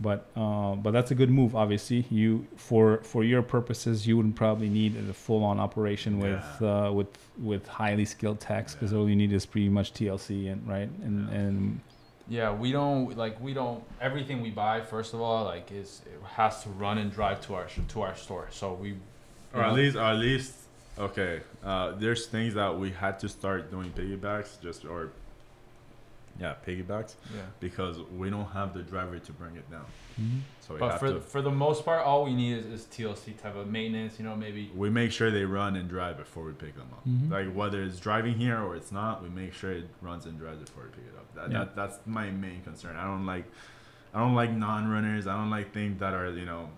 [0.00, 4.34] but uh, but that's a good move obviously you for for your purposes you wouldn't
[4.36, 6.86] probably need a full on operation with Yeah.
[6.88, 7.08] uh, with
[7.38, 8.98] with highly skilled techs because Yeah.
[8.98, 11.38] all you need is pretty much TLC and right and Yeah.
[11.38, 11.80] and
[12.28, 14.80] Yeah, we don't like we don't everything we buy.
[14.94, 18.14] First of all, like is it has to run and drive to our to our
[18.16, 18.46] store.
[18.50, 18.90] So we,
[19.52, 20.52] Or at least, or at least,
[20.96, 21.40] okay.
[21.64, 25.10] Uh, there's things that we had to start doing piggybacks, just or
[26.38, 27.42] yeah, piggybacks, yeah.
[27.60, 29.84] because we don't have the driver to bring it down.
[30.60, 31.20] So we But have for to.
[31.20, 34.18] for the most part, all we need is, is TLC type of maintenance.
[34.18, 37.06] You know, maybe we make sure they run and drive before we pick them up.
[37.08, 37.30] Mhm.
[37.30, 40.60] Like whether it's driving here or it's not, we make sure it runs and drives
[40.62, 41.34] before we pick it up.
[41.34, 41.58] That, Yeah.
[41.60, 42.96] that that's my main concern.
[42.96, 43.46] I don't like,
[44.12, 45.26] I don't like non-runners.
[45.26, 46.68] I don't like things that are you know,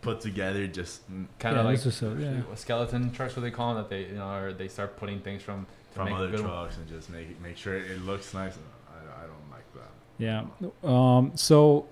[0.00, 1.02] put together just
[1.38, 2.40] kind Yeah, of like so- yeah.
[2.54, 3.36] skeleton trucks.
[3.36, 3.82] What they call them?
[3.82, 6.40] That they you know, or they start putting things from to from make other good
[6.40, 6.48] one.
[6.50, 8.56] trucks and just make make sure it looks nice.
[8.88, 9.90] I, I don't like that.
[10.18, 10.44] Yeah.
[10.82, 11.86] Um, so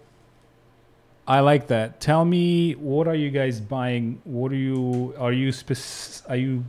[1.26, 2.00] I like that.
[2.00, 4.20] Tell me, what are you guys buying?
[4.24, 5.14] What are you?
[5.18, 6.64] Are you spec- Are you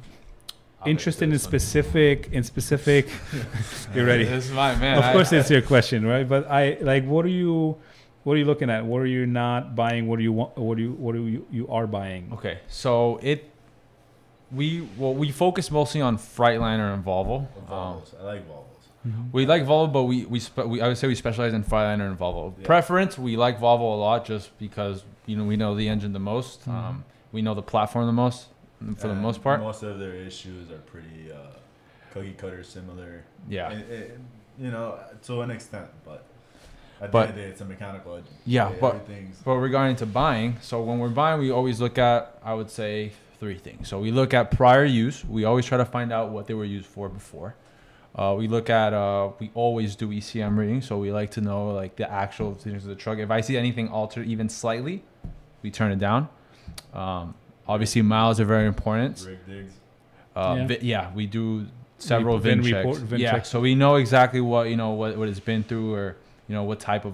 [0.81, 1.51] I'll interested in this one.
[1.51, 2.29] specific?
[2.31, 3.09] In specific?
[3.95, 4.25] You're ready.
[4.25, 4.97] This is my man.
[4.99, 6.27] of I- course, I- it's your question, right?
[6.27, 7.05] But I like.
[7.05, 7.77] What are you?
[8.23, 8.85] What are you looking at?
[8.85, 10.07] What are you not buying?
[10.07, 10.57] What do you want?
[10.57, 10.91] What do you?
[10.91, 11.45] What do you?
[11.51, 12.29] You are buying?
[12.33, 13.49] Okay, so it
[14.51, 17.47] we well we focus mostly on Freightliner and Volvo.
[17.71, 18.43] Um, I like
[19.11, 19.33] Volvos.
[19.33, 22.07] we like Volvo, but we we, spe- we I would say we specialize in Freightliner
[22.09, 22.53] and Volvo.
[22.59, 22.65] Yeah.
[22.65, 26.19] Preference, we like Volvo a lot just because you know we know the engine the
[26.19, 26.65] most.
[26.67, 26.73] Mhm.
[26.73, 28.47] Um, we know the platform the most
[28.97, 29.59] for the most part.
[29.59, 31.37] most of their issues are pretty uh,
[32.13, 33.23] cookie cutter similar.
[33.49, 33.71] Yeah.
[33.71, 34.19] And it-
[34.59, 36.23] you know, to an extent, but
[36.99, 38.15] at But- the end of the day, it's a mechanical.
[38.15, 38.33] engine.
[38.43, 42.39] Yeah, but everything's But regarding to buying, so when we're buying, we always look at,
[42.43, 43.87] I would say, three things.
[43.87, 45.23] So we look at prior use.
[45.25, 47.53] We always try to find out what they were used for before.
[48.17, 50.87] Uh, we look at, uh, we always do ECM readings.
[50.87, 53.19] So we like to know like the actual things of the truck.
[53.19, 55.03] If I see anything altered even slightly,
[55.61, 56.27] we turn it down.
[56.93, 57.35] Um,
[57.67, 59.23] obviously, miles are very important.
[59.27, 59.73] rig digs.
[60.35, 60.67] Uh, Yeah.
[60.67, 61.13] vi- yeah.
[61.13, 61.67] we do
[61.99, 63.07] several VIN VIN, report- checks.
[63.09, 63.49] VIN yeah, checks.
[63.49, 66.15] so we know exactly what you know what, what it's been through, or
[66.47, 67.13] you know what type of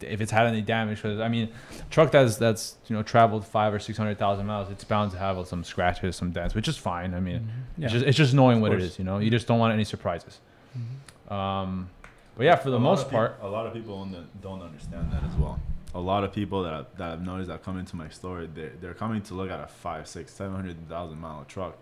[0.00, 0.98] if it's had any damage.
[1.02, 1.48] Because I mean,
[1.90, 5.18] truck that's that's you know traveled five or six hundred thousand miles, it's bound to
[5.18, 7.14] have uh, some scratches, some dents, which is fine.
[7.14, 7.86] I mean, Yeah.
[7.86, 8.98] it's just it's just knowing what it is.
[8.98, 10.38] You know, you just don't want any surprises.
[10.78, 11.32] Mm-hmm.
[11.32, 11.90] Um,
[12.36, 14.62] but yeah, for the A most of peop- part, a lot of people don't- don't
[14.62, 15.60] understand that as well.
[15.94, 18.72] A lot of people that I've, that I've noticed that come into my store, they're,
[18.80, 21.76] they're coming to look at a five, six, seven hundred thousand mile truck,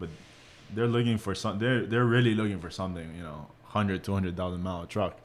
[0.00, 0.08] but
[0.74, 1.58] they're looking for some.
[1.60, 5.16] They're they're really looking for something, you know, hundred, two hundred thousand mile truck,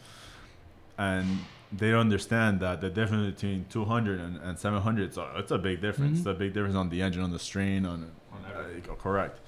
[0.98, 1.40] and
[1.72, 5.82] they don't understand that the difference between 200 and, and 700 so it's a big
[5.82, 6.22] difference Mhm.
[6.22, 8.96] it's a big difference on the engine on the strain on, on everything.
[8.98, 9.40] correct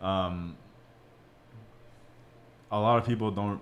[0.00, 0.56] um,
[2.70, 3.60] a lot of people don't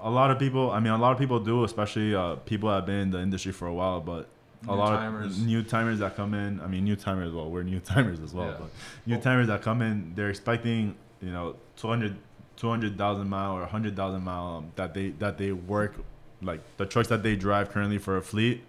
[0.00, 2.76] a lot of people i mean a lot of people do especially uh, people that
[2.76, 4.28] have been in the industry for a while but
[4.64, 5.38] a New lot timers.
[5.38, 8.32] of new timers that come in i mean new timers well we're new timers as
[8.34, 8.56] well Yeah.
[8.58, 8.70] but
[9.06, 12.16] new timers that come in they're expecting you know 200
[12.56, 15.94] 200,000 mile or 100,000 mile um, that they that they work
[16.44, 18.62] like the trucks that they drive currently for a fleet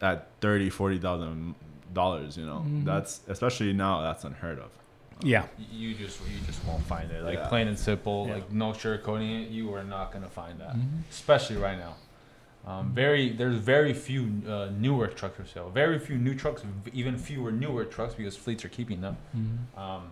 [0.00, 1.54] at 30 40,000
[1.92, 2.84] dollars you know Mhm.
[2.84, 4.70] that's especially now that's unheard of
[5.22, 5.46] Yeah.
[5.72, 7.24] you just you just won't find it.
[7.24, 7.48] Like Yeah.
[7.48, 8.34] plain and simple, Yeah.
[8.34, 9.48] like no sugarcoating it.
[9.50, 10.76] You are not gonna find that.
[10.76, 11.02] Mhm.
[11.10, 11.94] especially right now.
[12.64, 15.70] Um, very there's very few uh, newer trucks for sale.
[15.70, 19.16] Very few new trucks, even fewer newer trucks because fleets are keeping them.
[19.36, 19.58] Mhm.
[19.84, 20.02] Um,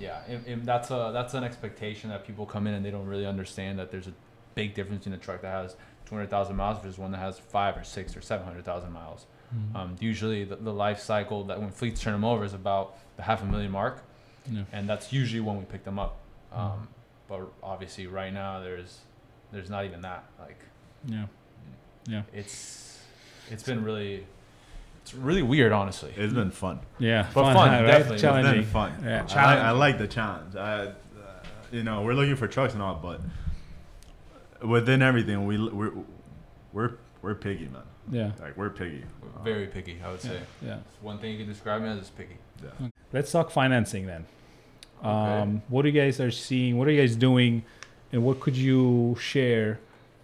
[0.00, 3.06] yeah, and, and that's a that's an expectation that people come in and they don't
[3.06, 4.14] really understand that there's a
[4.54, 7.84] big difference in a truck that has 200,000 miles versus one that has five or
[7.84, 9.26] six or 700,000 miles.
[9.54, 9.76] Mhm.
[9.76, 13.22] Um, usually the, the life cycle that when fleets turn them over is about the
[13.22, 14.02] half a million mark
[14.50, 14.62] Yeah.
[14.72, 16.18] and that's usually when we pick them up.
[16.52, 16.88] Um,
[17.28, 18.98] but obviously, right now there's
[19.52, 20.24] there's not even that.
[20.38, 20.58] Like
[21.06, 21.26] Yeah.
[22.06, 22.22] Yeah.
[22.32, 23.00] it's
[23.50, 24.26] it's been really
[25.02, 26.12] it's really weird, honestly.
[26.16, 26.80] It's been fun.
[26.98, 27.28] Yeah.
[27.34, 28.14] But fun, huh, definitely.
[28.14, 28.52] It's Challenging.
[28.62, 28.92] been fun.
[29.04, 29.26] Yeah.
[29.30, 30.56] I, like, I like the challenge.
[30.56, 30.92] I, uh,
[31.70, 33.20] you know, we're looking for trucks and all, but
[34.64, 35.92] within everything, we we're
[36.72, 37.82] we're we're piggy, man.
[38.10, 38.32] Yeah.
[38.40, 39.04] Like we're piggy.
[39.42, 40.40] Very picky, I would say.
[40.64, 40.78] Yeah.
[41.00, 42.36] One thing you can describe me as is picky.
[42.62, 42.88] Yeah.
[43.12, 44.26] Let's talk financing then.
[45.00, 45.08] Okay.
[45.08, 46.78] Um, what are you guys are seeing?
[46.78, 47.64] What are you guys doing?
[48.12, 49.80] And what could you share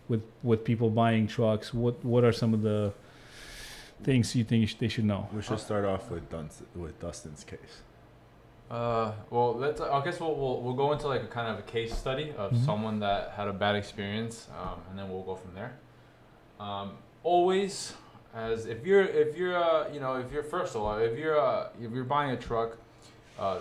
[0.08, 1.72] with with people buying trucks?
[1.74, 2.92] What what are some of the
[4.02, 5.28] things you think they should know?
[5.34, 7.82] We should start off with Dunst- with Dustin's case.
[8.70, 9.80] Uh, well, let's.
[9.80, 12.52] I guess we'll, we'll we'll go into like a kind of a case study of
[12.52, 12.64] Mhm.
[12.64, 15.72] someone that had a bad experience, um, and then we'll go from there.
[16.60, 16.92] Um,
[17.24, 17.94] always,
[18.32, 21.38] as if you're if you're uh, you know if you're first of all if you're
[21.40, 22.76] uh, if you're buying a truck,
[23.40, 23.58] uh,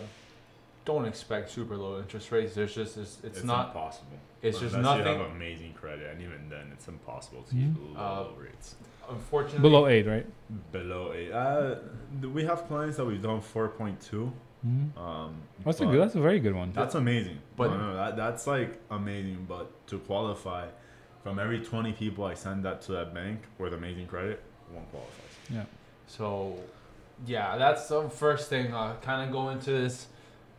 [0.86, 2.54] don't expect super low interest rates.
[2.54, 3.74] There's just it's, it's, not.
[3.74, 4.18] possible.
[4.44, 5.14] It's just Unless nothing.
[5.18, 7.74] You have amazing credit, and even then, it's impossible to Mhm.
[7.74, 8.76] get low Uh, rates.
[9.10, 10.26] Unfortunately, Below eight, right?
[10.72, 11.32] Below eight.
[11.32, 11.76] Uh,
[12.32, 14.32] we have clients that we've done four point two.
[14.66, 15.00] Mm-hmm.
[15.00, 16.02] Um, That's a good.
[16.02, 16.72] That's a very good one.
[16.74, 17.40] That's amazing.
[17.56, 19.46] But- But no, no, that, that's like amazing.
[19.48, 20.68] But to qualify,
[21.24, 24.42] from every twenty people I send that to that bank with amazing credit,
[24.72, 25.16] one qualifies.
[25.50, 25.64] Yeah.
[26.08, 26.56] So,
[27.26, 28.74] yeah, that's the first thing.
[28.74, 30.08] Uh, kind of go into this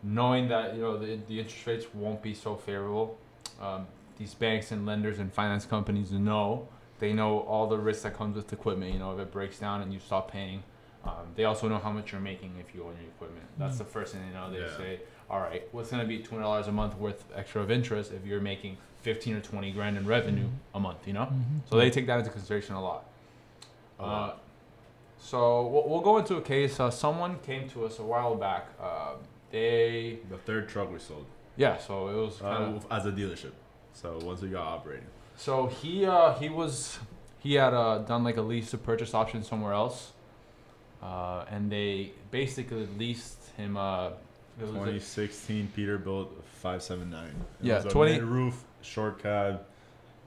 [0.03, 3.19] knowing that you know the, the interest rates won't be so favorable.
[3.61, 3.87] Um,
[4.17, 6.69] these banks and lenders and finance companies know
[7.01, 8.93] they know all the risks that comes with equipment.
[8.95, 10.63] You know, if it breaks down and you stop paying,
[11.05, 13.47] um, they also know how much you're making if you own your equipment.
[13.59, 14.51] That's the first thing they know.
[14.51, 14.77] They Yeah.
[14.77, 18.13] say, all right, what's gonna be two hundred dollars a month worth extra of interest
[18.13, 21.07] if you're making fifteen or twenty grand in revenue a month?
[21.07, 21.27] You know.
[21.27, 21.59] Mm-hmm.
[21.69, 23.05] So they take that into consideration a lot.
[23.99, 24.33] A Uh,
[25.19, 26.81] so we'll, we'll go into a case.
[26.81, 28.69] Uh, someone came to us a while back.
[28.81, 29.13] Uh,
[29.51, 31.77] they The third truck we sold yeah.
[31.77, 33.53] So it was kind of uh, as a dealership.
[33.93, 36.99] So once we got operating, so he uh, he was
[37.39, 40.13] he had uh, done like a lease to purchase option somewhere else,
[41.03, 43.77] uh, and they basically leased him.
[43.77, 44.09] Uh,
[44.59, 46.29] it was a- 2016 Peterbilt
[46.61, 47.27] 579.
[47.29, 49.63] It Yeah, was a 20 roof short cab.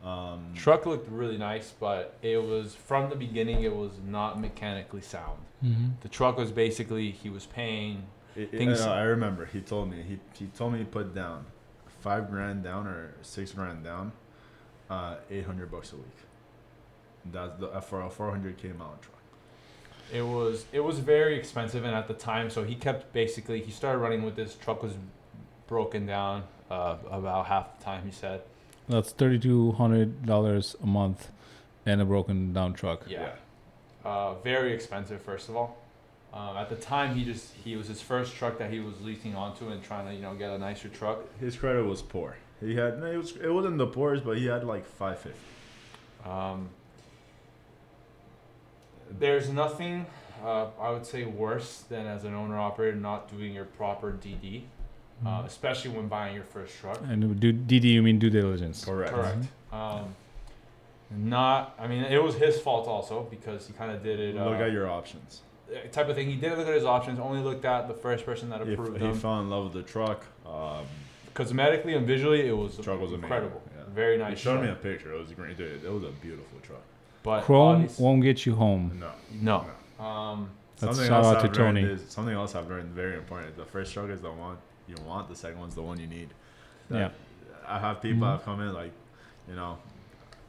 [0.04, 3.64] Um, truck looked really nice, but it was from the beginning.
[3.64, 5.40] It was not mechanically sound.
[5.64, 5.88] Mm-hmm.
[6.02, 8.04] The truck was basically he was paying
[8.36, 11.46] It, it- Things- I remember he told me he he told me to put down
[12.02, 14.12] five grand down or six grand down,
[14.90, 16.20] uh, eight hundred bucks a week.
[17.32, 19.23] That's the for a four hundred k mile truck.
[20.14, 23.72] It was it was very expensive, and at the time, so he kept basically he
[23.72, 24.94] started running with this truck was
[25.68, 28.04] broken down uh, about half the time.
[28.06, 28.42] He said,
[28.88, 31.32] That's thirty two hundred dollars a month,
[31.86, 33.06] and a broken down truck.
[33.08, 33.32] yeah,
[34.06, 35.22] Uh, very expensive.
[35.22, 35.78] First of all,
[36.32, 39.36] um, at the time he just he was his first truck that he was leasing
[39.36, 41.20] onto and trying to you know get a nicer truck.
[41.40, 42.36] His credit was poor.
[42.62, 45.40] He had no, it was it wasn't the poorest, but he had like five fifty.
[46.24, 46.70] Um,
[49.20, 50.06] there's nothing
[50.44, 54.64] uh, I would say worse than as an owner operator not doing your proper DD,
[55.26, 57.00] uh, especially when buying your first truck.
[57.08, 58.84] And do DD you mean due diligence?
[58.84, 59.14] Correct.
[59.14, 59.46] Correct.
[59.72, 60.14] Um,
[61.16, 64.38] not, I mean, it was his fault also because he kind of did it.
[64.38, 65.42] Uh, Look at your options.
[65.92, 66.30] type of thing.
[66.30, 67.20] He didn't look at his options.
[67.20, 69.14] Only looked at the first person that If approved he him.
[69.14, 70.86] fell in love with the truck, um,
[71.36, 73.24] Cosmetically and visually, it was the truck was amazing.
[73.24, 73.62] incredible.
[73.76, 73.84] Yeah.
[73.94, 74.40] Very He nice.
[74.40, 75.14] showed me a picture.
[75.14, 75.58] It was great.
[75.58, 76.82] Dude, it was a beautiful truck.
[77.24, 79.02] But Chrome obvious- won't get you home.
[79.42, 79.66] No.
[80.00, 80.04] no.
[80.06, 81.94] Um, That's something shout else out to I've learned Tony.
[81.94, 83.56] Is, something else I've learned very important.
[83.56, 84.58] The first truck is the one
[84.88, 85.30] you want.
[85.30, 86.30] The second one's the one you need.
[86.90, 87.10] Yeah.
[87.66, 88.22] I have people Mhm.
[88.22, 88.92] that have come in like,
[89.48, 89.78] you know,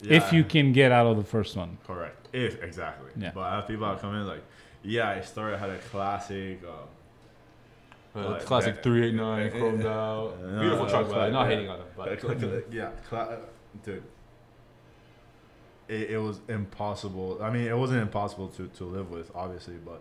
[0.03, 1.79] If you can get out of the first one.
[1.87, 2.29] correct.
[2.33, 3.11] If exactly.
[3.17, 3.31] Yeah.
[3.33, 4.43] But I have people that come in like,
[4.83, 6.61] yeah, I started had a classic.
[6.65, 10.37] Uh, uh, Like, classic uh, 389 uh, chromed out.
[10.61, 11.49] Beautiful truck, but I'm not yeah.
[11.55, 11.83] hating on it.
[11.83, 13.39] uh, But cla- cla- yeah, cla-
[13.85, 14.03] dude.
[15.89, 17.39] It, it was impossible.
[17.43, 20.01] I mean, it wasn't impossible to, to live with, obviously, but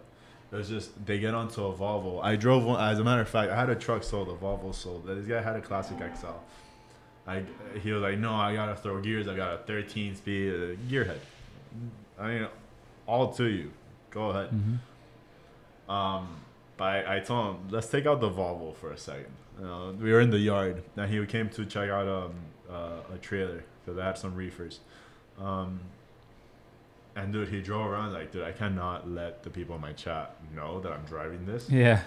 [0.52, 2.24] it was just they get onto a Volvo.
[2.24, 2.80] I drove one.
[2.80, 5.08] As a matter of fact, I had a truck sold, a Volvo sold.
[5.08, 6.28] This guy had a classic XL.
[7.26, 7.44] I
[7.82, 9.28] he was like, no, I gotta throw gears.
[9.28, 10.58] I got a 13 speed uh,
[10.90, 11.20] gearhead.
[12.20, 12.48] I mean,
[13.08, 13.72] all to you.
[14.12, 14.52] Go ahead.
[14.52, 15.92] Mm-hmm.
[15.92, 16.28] Um,
[16.78, 19.34] but I, I told him, let's take out the Volvo for a second.
[19.60, 22.34] You know, we were in the yard, and he came to check out um,
[22.70, 24.80] uh, a trailer because I had some reefers.
[25.40, 25.80] Um,
[27.16, 30.36] and dude, he drove around like, dude, I cannot let the people in my chat
[30.56, 32.02] know that I'm driving this, Yeah.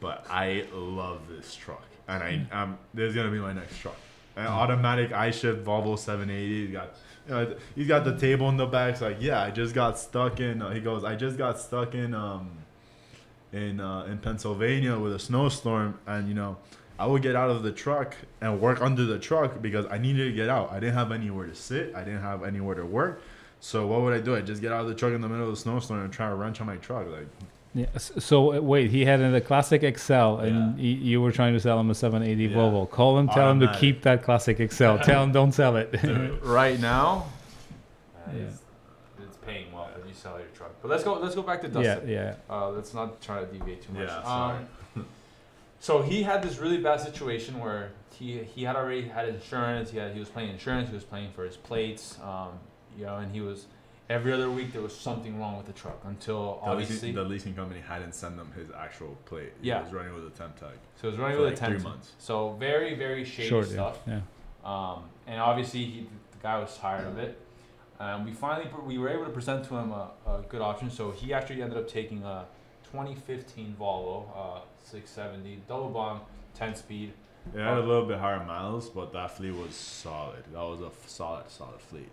[0.00, 3.96] but I love this truck, and I um, this is gonna be my next truck.
[4.36, 6.64] An automatic I shift Volvo 780.
[6.66, 6.94] He's got,
[7.28, 8.92] you know, he's got the table in the back.
[8.92, 10.62] It's like, yeah, I just got stuck in.
[10.62, 12.50] Uh, he goes, I just got stuck in um,
[13.52, 16.56] in uh, in Pennsylvania with a snowstorm, and you know,
[17.02, 20.24] I would get out of the truck and work under the truck because I needed
[20.26, 20.70] to get out.
[20.70, 21.92] I didn't have anywhere to sit.
[21.96, 23.22] I didn't have anywhere to work.
[23.58, 24.36] So what would I do?
[24.36, 26.28] I just get out of the truck in the middle of the snowstorm and try
[26.28, 27.08] to wrench on my truck.
[27.10, 27.26] Like
[27.74, 27.86] Yeah.
[27.98, 30.14] So uh, wait, he had a classic XL,
[30.46, 32.56] and y you were trying to sell him a 780 Yeah.
[32.56, 32.88] Volvo.
[32.88, 34.98] Call him, tell him to keep that classic XL.
[34.98, 35.88] tell him don't sell it.
[36.44, 37.26] right now,
[38.28, 38.42] uh, Yeah.
[38.44, 38.60] it's,
[39.24, 40.70] it's paying well if you sell your truck.
[40.80, 41.14] But let's go.
[41.14, 42.08] Let's go back to yeah, Dustin.
[42.08, 42.34] yeah.
[42.48, 44.06] Uh, let's not try to deviate too much.
[44.08, 44.58] Yeah, sorry.
[44.58, 44.68] Um,
[45.82, 49.90] so he had this really bad situation where he he had already had insurance.
[49.90, 50.88] He had he was playing insurance.
[50.88, 52.18] He was playing for his plates.
[52.22, 52.50] Um,
[52.96, 53.66] you know, and he was
[54.08, 57.24] every other week there was something wrong with the truck until the obviously leasing, the
[57.24, 59.52] leasing company hadn't sent them his actual plate.
[59.60, 59.82] He Yeah.
[59.82, 60.76] was running with a temp tag.
[61.00, 62.12] so it was running for with like a three months.
[62.18, 63.72] So very very shady Short, yeah.
[63.72, 63.98] stuff.
[64.06, 64.20] yeah.
[64.64, 67.40] Um, and obviously, he, the guy was tired of it.
[67.98, 70.90] Um, we finally we were able to present to him a, a good option.
[70.92, 72.44] So he actually ended up taking a
[72.92, 76.22] 2015 Volvo uh, 670 double bunk
[76.54, 77.12] 10 speed.
[77.54, 80.44] It had a little bit higher miles, but that fleet was solid.
[80.52, 82.08] That was a f- solid, solid fleet.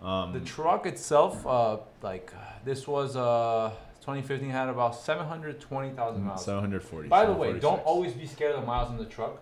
[0.00, 2.32] Um, The truck itself, uh, like
[2.64, 6.44] this was uh, 2015 had about 720,000 miles.
[6.44, 7.08] 740.
[7.08, 9.38] By the way, don't always be scared of the miles in the truck.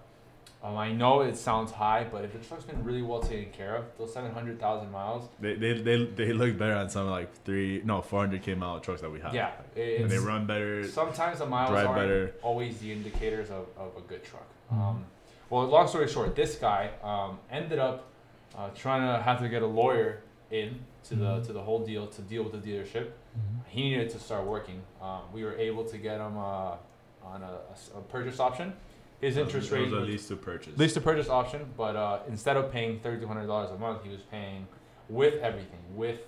[0.62, 3.76] Um, I know it sounds high, but if the truck's been really well taken care
[3.76, 8.00] of, those 700,000 miles, They, they, they, they look better on some like three, no,
[8.00, 9.32] 400k mile trucks that we have.
[9.34, 10.86] yeah, And they run better.
[10.88, 12.34] Sometimes the miles aren't better.
[12.42, 14.46] always the indicators of, of a good truck.
[14.72, 14.76] Mhm.
[14.80, 15.04] Um,
[15.50, 18.08] well, long story short, this guy um, ended up
[18.58, 21.46] uh, trying to have to get a lawyer in to the Mhm.
[21.46, 23.10] to the whole deal to deal with the dealership.
[23.66, 24.80] He needed to start working.
[25.02, 26.76] Um, we were able to get him uh,
[27.22, 28.72] on a purchase option.
[29.26, 30.78] His interest it rate was a lease to purchase.
[30.78, 34.04] lease to purchase option, but uh, instead of paying thirty two hundred dollars a month,
[34.04, 34.66] he was paying
[35.08, 35.80] with everything.
[35.96, 36.20] With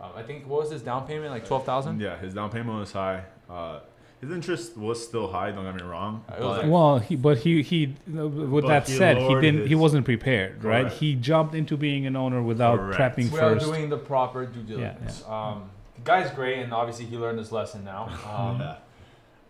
[0.00, 2.00] uh, I think what was his down payment like twelve thousand.
[2.00, 3.22] Yeah, his down payment was high.
[3.48, 3.78] Uh,
[4.20, 5.50] his interest was still high.
[5.52, 6.24] Don't get me wrong.
[6.28, 9.34] Uh, it was but- like- Well, he, but he, he, with that he said, he
[9.40, 10.82] didn't, he wasn't prepared, right?
[10.82, 10.96] Correct.
[11.00, 13.16] He jumped into being an owner without Correct.
[13.16, 13.66] prepping Without first.
[13.66, 15.24] doing the proper due Yeah, diligence.
[15.26, 18.04] Um, the guy's great, and obviously he learned his lesson now.
[18.32, 18.76] Um, yeah.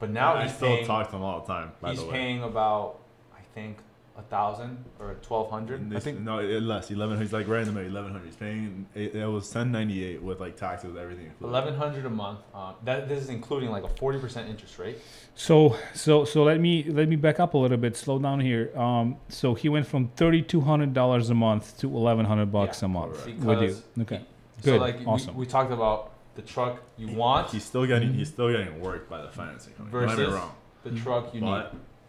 [0.03, 0.85] But now I he's still paying.
[0.87, 1.71] talk to him all the time.
[1.81, 2.11] By he's the way.
[2.13, 2.99] paying about,
[3.33, 3.79] I think,
[4.19, 5.95] a thousand or twelve hundred.
[5.95, 6.19] I think.
[6.19, 6.91] no, less.
[6.91, 7.21] Eleven.
[7.21, 7.89] He's like right in the middle.
[7.93, 8.27] Eleven hundred.
[8.27, 8.87] He's paying.
[8.97, 11.31] It, it was ten ninety eight with like taxes, and everything.
[11.41, 12.41] Eleven hundred a month.
[12.53, 14.99] Uh, that this is including like a forty percent interest rate.
[15.37, 17.97] So, so, so let me let me back up a little bit.
[17.97, 18.77] Slow down here.
[18.77, 22.83] Um, so he went from thirty two hundred dollars a month to eleven hundred bucks
[22.83, 23.77] Yeah, a month with you.
[24.03, 24.17] Okay.
[24.19, 24.25] he-
[24.63, 24.79] Good.
[24.79, 25.35] So like Awesome.
[25.37, 28.15] we, we talked about the truck you want, He's still getting.
[28.15, 30.07] He's still getting worked by the financing company.
[30.07, 30.55] Don't get me Versus- wrong.
[30.85, 31.65] the truck you need.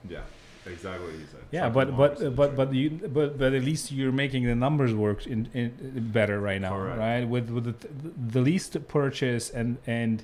[0.09, 0.19] Yeah,
[0.65, 1.41] exactly what you said.
[1.51, 2.55] Yeah, Truck but is but obviously but true.
[2.65, 6.59] but you but but at least you're making the numbers work in, in better right
[6.61, 6.99] now, Correct.
[6.99, 7.23] right?
[7.27, 7.87] With with the,
[8.31, 10.23] the lease purchase and and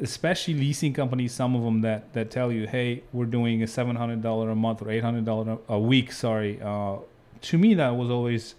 [0.00, 3.96] especially leasing companies, some of them that that tell you, hey, we're doing a seven
[3.96, 6.12] hundred dollar a month or eight hundred dollar a week.
[6.12, 6.96] Sorry, uh,
[7.42, 8.54] to me that was always.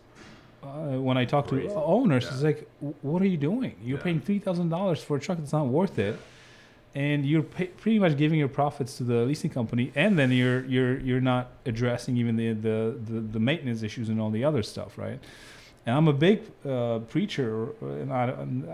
[0.63, 2.31] Uh, when I talk to owners, Yeah.
[2.33, 2.69] it's like,
[3.01, 3.75] what are you doing?
[3.83, 4.03] You're Yeah.
[4.03, 6.19] paying three thousand dollars for a truck that's not worth it
[6.93, 10.65] and you're pay, pretty much giving your profits to the leasing company, and then you're
[10.65, 14.61] you're you're not addressing even the the, the, the maintenance issues and all the other
[14.61, 15.19] stuff, right?
[15.85, 18.25] And I'm a big uh, preacher, and I,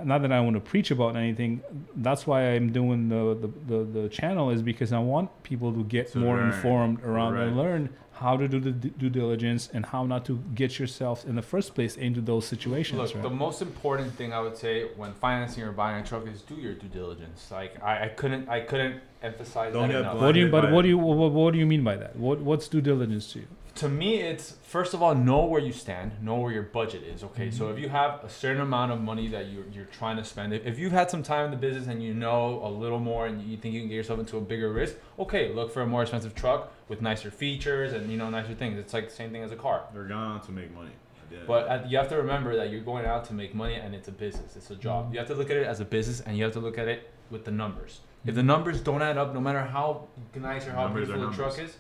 [0.04, 1.62] not that I want to preach about anything.
[1.96, 5.84] That's why I'm doing the, the, the, the channel is because I want people to
[5.86, 6.48] get more learn.
[6.48, 7.90] informed around and learn
[8.20, 11.42] how to do the d- due diligence and how not to get yourself in the
[11.42, 12.98] first place into those situations.
[13.00, 13.24] Look, right?
[13.24, 16.56] the most important thing I would say when financing or buying a truck is do
[16.56, 17.50] your due diligence.
[17.52, 20.18] Like I, I couldn't I couldn't emphasize Don't that get enough.
[20.22, 20.50] what do you?
[20.50, 20.98] But what do you?
[20.98, 22.16] What, what do you mean by that?
[22.16, 23.48] What What's due diligence to you?
[23.78, 27.24] To me it's first of all know where you stand know where your budget is
[27.24, 27.50] okay?
[27.52, 27.78] So mm-hmm.
[27.78, 30.66] if you have a certain amount of money that you're, you're trying to spend if,
[30.66, 33.42] if you've had some time in the business and you know a little more and
[33.42, 36.02] you think you can get yourself into a bigger risk okay look for a more
[36.02, 38.78] expensive truck with nicer features and you know nicer things.
[38.78, 39.84] It's like the same thing as a car.
[39.94, 40.92] They're going on to make money.
[41.32, 41.46] end.
[41.46, 44.08] but at, you have to remember that you're going out to make money and it's
[44.08, 44.56] a business.
[44.56, 45.06] It's a job.
[45.06, 45.14] Mm-hmm.
[45.14, 46.88] You have to look at it as a business and you have to look at
[46.88, 48.02] it with the numbers.
[48.26, 48.48] If the mm-hmm.
[48.48, 51.76] numbers don't add up no matter how nice or how Numbers beautiful the truck is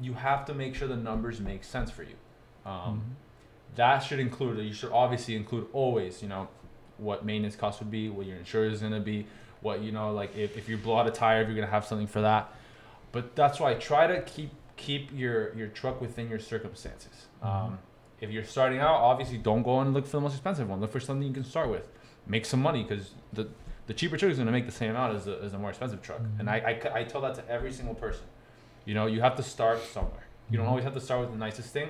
[0.00, 2.14] you have to make sure the numbers make sense for you.
[2.64, 3.00] Um, Mhm.
[3.76, 4.58] That should include.
[4.58, 6.22] You should obviously include always.
[6.22, 6.48] You know,
[6.98, 9.26] what maintenance costs would be, what your insurance is gonna be,
[9.62, 11.84] what you know, like if, if you blow out a tire, if you're gonna have
[11.86, 12.52] something for that.
[13.12, 17.28] But that's why try to keep keep your your truck within your circumstances.
[17.42, 17.78] Um,
[18.20, 20.80] if you're starting out, obviously don't go and look for the most expensive one.
[20.80, 21.88] Look for something you can start with.
[22.26, 23.48] Make some money because the
[23.86, 25.70] the cheaper truck is going to make the same amount as a, as a more
[25.70, 26.20] expensive truck.
[26.38, 28.24] And I I tell that to every single person.
[28.84, 30.26] You know, you have to start somewhere.
[30.50, 31.88] You don't always have to start with the nicest thing,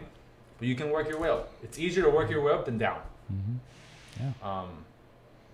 [0.59, 1.51] but you can work your way up.
[1.63, 3.01] It's easier to work your way up than down.
[3.33, 4.47] Mm-hmm.
[4.47, 4.69] Um,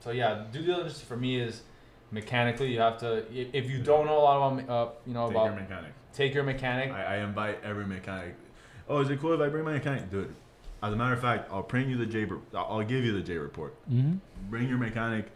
[0.01, 1.63] so yeah, due diligence for me is
[2.11, 3.25] mechanically you have to.
[3.33, 5.93] If you don't know a lot about uh, you know Take about your mechanic.
[6.13, 6.93] take your mechanic.
[6.93, 8.35] I, I invite every mechanic.
[8.89, 10.35] Oh, is it cool if I bring my mechanic, dude?
[10.83, 12.25] As a matter of fact, I'll print you the J.
[12.25, 13.75] re- I'll I'll give you the J report.
[13.91, 14.17] Mm-hmm.
[14.51, 15.27] Bring your mechanic.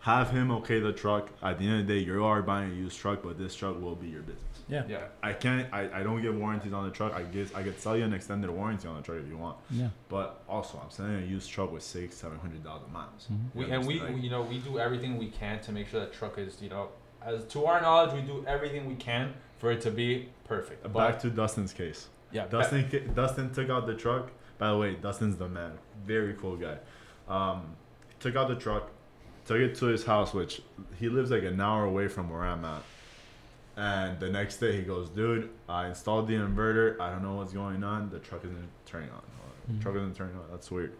[0.00, 1.30] Have him okay the truck.
[1.42, 3.80] At the end of the day, you are buying a used truck, but this truck
[3.80, 4.55] will be your business.
[4.68, 4.82] Yeah.
[4.88, 4.98] yeah.
[5.22, 5.72] I can't.
[5.72, 7.14] I, I don't give warranties on the truck.
[7.14, 9.56] I guess I could sell you an extended warranty on the truck if you want.
[9.70, 9.88] Yeah.
[10.08, 13.28] But also, I'm selling a used truck with six, seven hundred thousand miles.
[13.32, 13.38] Mhm.
[13.54, 14.14] We and we, understand?
[14.16, 16.68] we you know we do everything we can to make sure that truck is you
[16.68, 16.88] know
[17.24, 20.92] as to our knowledge we do everything we can for it to be perfect.
[20.92, 22.08] Back to Dustin's case.
[22.32, 24.30] yeah, Dustin ca- Dustin took out the truck.
[24.58, 25.72] By the way, Dustin's the man.
[26.04, 26.78] Very cool guy.
[27.28, 27.76] Um,
[28.20, 28.90] took out the truck,
[29.46, 30.62] took it to his house, which
[30.98, 32.82] he lives like an hour away from where I'm at.
[33.76, 36.98] And the next day he goes, dude, I installed the inverter.
[36.98, 38.08] I don't know what's going on.
[38.10, 39.20] The truck isn't turning on.
[39.68, 39.82] The Mhm.
[39.82, 40.44] truck isn't turning on.
[40.50, 40.92] That's weird.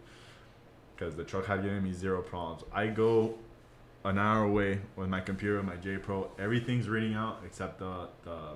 [0.95, 2.63] Because the truck had given me zero problems.
[2.71, 3.37] I go
[4.03, 6.29] an hour away with my computer, my J Pro.
[6.37, 8.55] Everything's reading out except the the,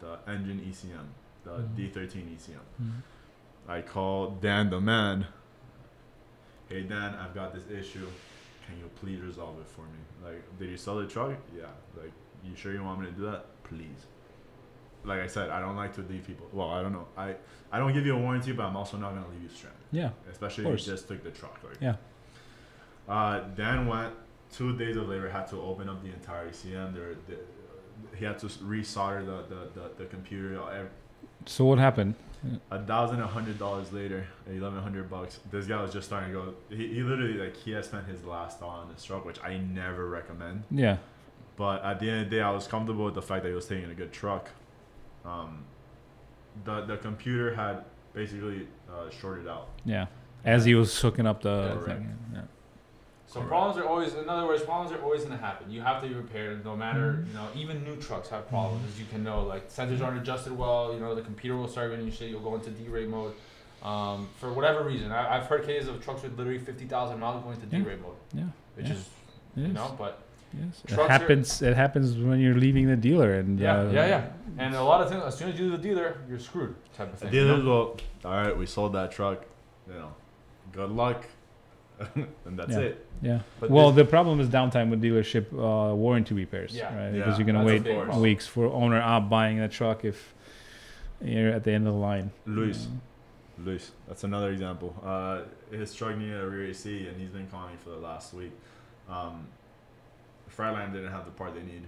[0.00, 1.08] the engine ECM,
[1.44, 1.74] the Mhm.
[1.76, 2.60] D13 ECM.
[2.82, 3.02] Mhm.
[3.68, 5.26] I call Dan the man.
[6.68, 8.06] Hey Dan, I've got this issue.
[8.66, 9.98] Can you please resolve it for me?
[10.22, 11.32] Like, did you sell the truck?
[11.56, 11.64] Yeah.
[11.96, 12.12] Like,
[12.44, 13.46] you sure you want me to do that?
[13.68, 14.06] Please.
[15.04, 16.46] Like I said, I don't like to leave people.
[16.52, 17.06] Well, I don't know.
[17.16, 17.36] I
[17.72, 20.10] I don't give you a warranty, but I'm also not gonna leave you stranded, Yeah.
[20.30, 21.58] especially if you just took the truck.
[21.62, 21.96] Like, Yeah.
[23.08, 24.14] Uh, Dan went
[24.52, 25.28] two days of labor.
[25.28, 26.94] Had to open up the entire ECM.
[26.94, 27.38] There, the,
[28.16, 30.54] he had to resolder the the, the, the computer.
[30.70, 30.90] ev-
[31.46, 32.14] So what happened?
[32.70, 35.40] a thousand, a hundred dollars later, eleven hundred bucks.
[35.50, 36.54] This guy was just starting to go.
[36.70, 39.58] He, he literally like he has spent his last dollar on this truck, which I
[39.58, 40.62] never recommend.
[40.70, 40.98] Yeah.
[41.58, 43.54] But at the end of the day, I was comfortable with the fact that he
[43.54, 44.48] was taking a good truck.
[45.24, 45.64] Um,
[46.64, 47.84] the the computer had
[48.14, 49.68] basically uh, shorted out.
[49.84, 50.06] Yeah.
[50.44, 51.86] As he was hooking up the Yeah, correct.
[52.00, 52.18] thing.
[52.32, 52.40] Yeah.
[53.26, 53.48] So Correct.
[53.48, 55.70] problems are always, in other words, problems are always going to happen.
[55.70, 57.26] You have to be prepared, no matter, Mhm.
[57.28, 59.42] you know, even new trucks have problems, as you can know.
[59.42, 60.94] Like sensors aren't adjusted well.
[60.94, 62.30] You know, the computer will start running shit.
[62.30, 63.34] You'll go into D-rate mode.
[63.82, 67.42] Um, for whatever reason, I, I've heard cases of trucks with literally fifty thousand miles
[67.42, 67.78] going to Yeah.
[67.82, 68.44] D-rate mode, Yeah.
[68.76, 68.92] which Yeah.
[68.94, 69.00] is
[69.56, 69.74] It you is.
[69.74, 70.20] know, but
[70.54, 70.82] Yes.
[70.84, 71.62] It Trucks are- happens.
[71.62, 74.26] It happens when you're leaving the dealer, and yeah, uh, yeah, yeah.
[74.58, 77.12] And a lot of things, as soon as you do the dealer, you're screwed, type
[77.12, 77.30] of The thing.
[77.32, 77.70] deal you know?
[77.70, 77.96] well,
[78.32, 79.44] all right, we sold that truck.
[79.86, 80.14] You know,
[80.72, 81.26] good luck,
[82.14, 82.78] and that's Yeah.
[82.78, 83.06] it.
[83.20, 83.40] Yeah.
[83.60, 86.86] But well, the problem is downtime with dealership uh, warranty repairs, Yeah.
[86.96, 87.12] right?
[87.12, 90.34] Yeah, Because you're gonna that's wait weeks for owner up buying the truck if
[91.22, 92.30] you're at the end of the line.
[92.46, 94.94] Luis, Uh, Luis, that's another example.
[95.04, 95.40] Uh,
[95.72, 98.52] his truck needed a rear AC, and he's been calling me for the last week.
[99.08, 99.46] Um,
[100.56, 101.82] Freightliner didn't have the part they need.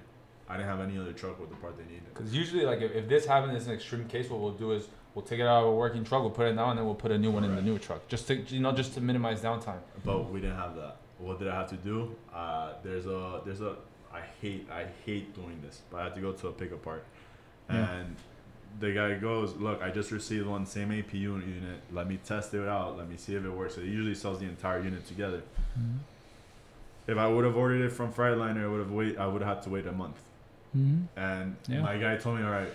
[0.48, 2.02] I didn't have any other truck with the part they need.
[2.12, 4.28] Because usually, like if, if this happens, it's an extreme case.
[4.28, 6.54] What we'll do is we'll take it out of a working truck, we'll put it
[6.56, 8.60] down, and then we'll put a new one in the new truck, just to you
[8.60, 9.78] know, just to minimize downtime.
[10.04, 10.96] But we didn't have that.
[11.18, 12.14] What did I have to do?
[12.34, 13.76] Uh, there's a there's a
[14.12, 17.04] I hate I hate doing this, but I had to go to a pickup part,
[17.68, 17.88] Yeah.
[17.92, 18.16] and
[18.80, 21.80] the guy goes, "Look, I just received one same APU unit.
[21.92, 22.96] Let me test it out.
[22.98, 25.42] Let me see if it works." So he usually sells the entire unit together.
[25.78, 25.98] mhm.
[27.10, 29.18] If I would have ordered it from Freightliner, I would have wait.
[29.18, 30.16] I would have had to wait a month.
[30.76, 31.06] Mhm.
[31.16, 31.82] And Yeah.
[31.82, 32.72] my guy told me, "All right,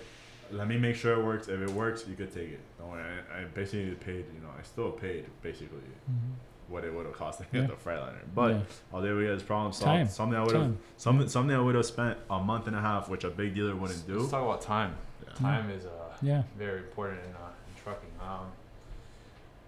[0.51, 1.47] let me make sure it works.
[1.47, 3.03] If it works, you could take it." Don't worry.
[3.33, 4.25] I, I basically paid.
[4.35, 6.33] You know, I still paid basically Mhm.
[6.67, 7.61] what it would have cost to Yeah.
[7.61, 8.23] get the Freightliner.
[8.33, 8.61] But Yeah.
[8.91, 9.85] all day we had this problem solved.
[9.99, 10.07] Time.
[10.09, 10.77] Something I would have Time.
[10.97, 13.75] something something I would have spent a month and a half, which a big dealer
[13.75, 14.19] wouldn't do.
[14.19, 14.95] Let's talk about time.
[15.25, 15.33] Yeah.
[15.35, 16.43] Time is uh, Yeah.
[16.57, 18.09] very important in, uh, in trucking.
[18.21, 18.47] Um,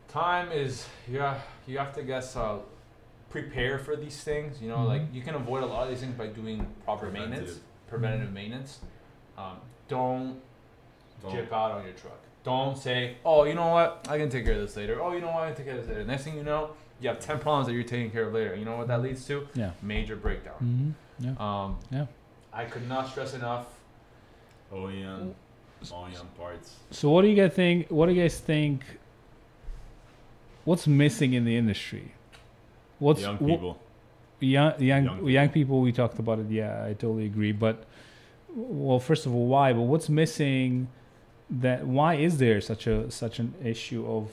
[0.09, 2.57] time is yeah, you have to guess uh,
[3.29, 4.61] prepare for these things.
[4.61, 5.13] You know, like Mhm.
[5.13, 7.63] you can avoid a lot of these things by doing proper maintenance, Preventative.
[7.87, 8.33] preventative Mhm.
[8.33, 8.79] maintenance.
[9.37, 9.57] Um,
[9.87, 10.41] don't
[11.21, 12.19] Don't- chip out on your truck.
[12.43, 15.01] Don't say, oh, you know what, I can take care of this later.
[15.01, 16.05] Oh, you know what, I can take care of this later.
[16.05, 16.71] Next thing you know,
[17.01, 18.55] you have ten problems that you're taking care of later.
[18.55, 19.47] You know what that leads to?
[19.53, 19.71] Yeah.
[19.81, 20.95] Major breakdown.
[21.19, 21.35] Mhm.
[21.37, 21.63] Yeah.
[21.65, 22.05] Um, Yeah.
[22.53, 23.73] I could not stress enough.
[24.71, 25.33] OEM,
[25.91, 26.75] OEM parts.
[26.91, 27.87] So what do you guys think?
[27.89, 28.83] What do you guys think?
[30.65, 32.13] What's missing in the industry?
[32.99, 33.77] What's young wh- people.
[34.39, 35.53] young young Young young, people.
[35.53, 37.85] people we talked about it yeah i totally agree but
[38.55, 40.87] well first of all why but what's missing
[41.49, 44.29] that why is there such a such an issue of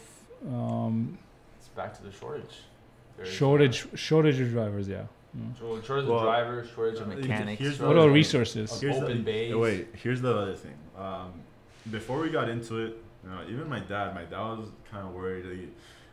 [0.52, 1.16] um,
[1.58, 2.56] It's back to the shortage.
[3.16, 5.04] There's, uh, shortage shortage of drivers yeah
[5.36, 5.58] Mm.
[5.58, 7.60] So shortage Well, of drivers, shortage of uh, mechanics.
[7.60, 9.52] here's what the- about resources of Here's open the, bays.
[9.56, 10.76] Wait, here's the other thing.
[10.96, 11.32] Um,
[11.90, 12.92] before we got into it,
[13.24, 15.44] you know, even my dad, my dad was kind of worried.
[15.44, 15.66] That he,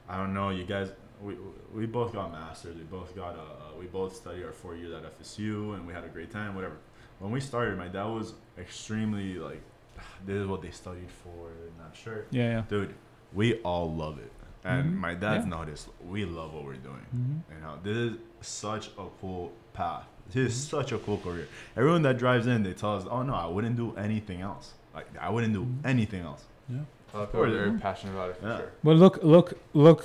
[0.10, 0.90] I don't know, you guys.
[1.22, 1.36] We,
[1.74, 2.76] we both got masters.
[2.76, 5.94] We both got uh, uh, we both studied our four years at FSU, and we
[5.94, 6.56] had a great time.
[6.56, 6.78] Whatever.
[7.20, 9.62] When we started, my dad was extremely like,
[10.26, 12.94] "This is what they studied for." Not sure, yeah yeah dude.
[13.34, 14.32] We all love it.
[14.64, 14.98] and Mhm.
[15.08, 15.58] my dad's Yeah.
[15.58, 17.06] noticed we love what we're doing.
[17.20, 17.38] Mhm.
[17.54, 20.06] You know, this is such a cool path.
[20.28, 20.78] This is Mm-hmm.
[20.78, 21.48] such a cool career.
[21.76, 24.66] Everyone that drives in, they tell us, "Oh no, I wouldn't do anything else.
[24.98, 25.80] Like I wouldn't do Mhm.
[25.94, 26.78] anything else." Yeah.
[27.14, 28.58] A lot of people are very passionate about it for Yeah.
[28.62, 28.72] sure.
[28.84, 30.02] But look, look, look,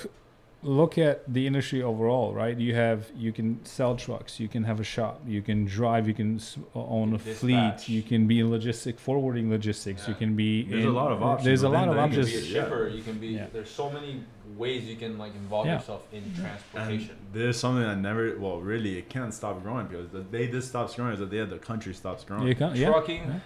[0.66, 2.58] look at the industry overall, right?
[2.58, 6.14] You have, you can sell trucks, you can have a shop, you can drive, you
[6.14, 10.34] can s- uh, own a fleet, you can be in logistic, forwarding logistics, you can
[10.34, 10.64] be.
[10.64, 12.42] There's a lot of uh, options There's a lot of the You can be a
[12.42, 12.88] shipper.
[12.88, 13.28] You can be.
[13.28, 13.46] Yeah.
[13.52, 14.22] There's so many
[14.56, 15.74] ways you can like involve Yeah.
[15.76, 17.16] yourself in And transportation.
[17.32, 20.94] there's something that never, well, really, it can't stop growing because the day this stops
[20.96, 22.46] growing is the day the country stops growing.
[22.46, 22.88] You can, yeah.
[22.90, 23.38] Trucking, yeah.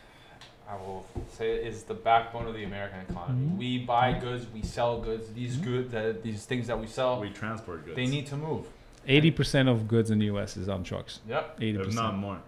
[0.70, 3.48] I will say, is the backbone of the American economy.
[3.48, 3.56] Mhm.
[3.58, 5.32] We buy goods, we sell goods.
[5.32, 5.64] These Mhm.
[5.64, 7.96] goods, that these things that we sell, We transport goods.
[7.96, 8.66] they need to move.
[9.08, 10.56] Eighty percent of goods in the U.S.
[10.56, 11.20] is on trucks.
[11.28, 11.56] Yep.
[11.60, 12.16] Eighty if not percent.
[12.18, 12.38] more.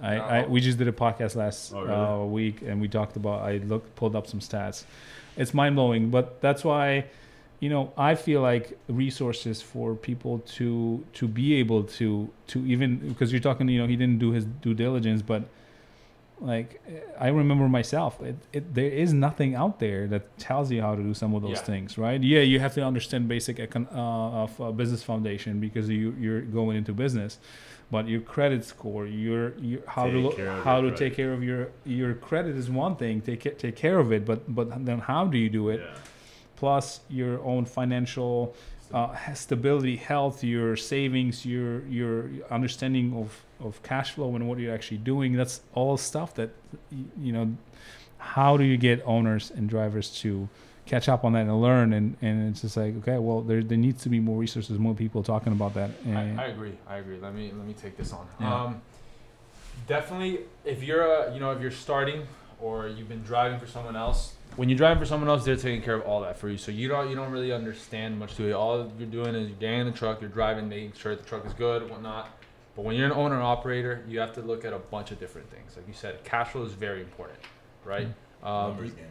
[0.00, 1.92] I, I we just did a podcast last Oh, really?
[1.92, 3.40] uh, week and we talked about.
[3.42, 4.84] I looked pulled up some stats.
[5.36, 7.06] It's mind blowing, but that's why,
[7.58, 12.98] you know, I feel like resources for people to to be able to to even
[13.08, 15.42] because you're talking, you know, he didn't do his due diligence, but
[16.40, 16.82] like
[17.18, 21.02] I remember myself, it, it there is nothing out there that tells you how to
[21.02, 21.62] do some of those Yeah.
[21.72, 22.20] things, right?
[22.22, 26.40] Yeah, you have to understand basic econ- uh, of uh, business foundation because you you're
[26.40, 27.38] going into business,
[27.90, 30.98] but your credit score, your, your how to Take care of how to your take
[31.14, 31.16] credit.
[31.16, 33.20] care of your your credit is one thing.
[33.20, 35.80] Take take care of it, but but then how do you do it?
[35.80, 35.94] Yeah.
[36.56, 38.54] Plus your own financial
[38.92, 44.74] uh, stability, health, your savings, your your understanding of, of cash flow and what you're
[44.74, 45.34] actually doing.
[45.34, 46.50] That's all stuff that
[47.20, 47.56] you know.
[48.18, 50.46] How do you get owners and drivers to
[50.84, 51.94] catch up on that and learn?
[51.94, 54.94] And, and it's just like okay, well, there there needs to be more resources, more
[54.94, 55.90] people talking about that.
[56.06, 56.76] I, I agree.
[56.86, 57.18] I agree.
[57.18, 58.26] Let me let me take this on.
[58.40, 58.64] Yeah.
[58.64, 58.82] Um,
[59.86, 62.26] definitely, if you're a, you know if you're starting
[62.60, 65.80] or you've been driving for someone else, when you're driving for someone else, they're taking
[65.82, 66.58] care of all that for you.
[66.58, 68.52] So you don't you don't really understand much to it.
[68.52, 71.46] All you're doing is you're getting in the truck, you're driving, making sure the truck
[71.46, 72.28] is good, whatnot.
[72.76, 75.50] But when you're an owner operator, you have to look at a bunch of different
[75.50, 75.76] things.
[75.76, 77.38] Like you said, cash flow is very important,
[77.84, 78.06] right?
[78.42, 79.04] Um, Numbers game.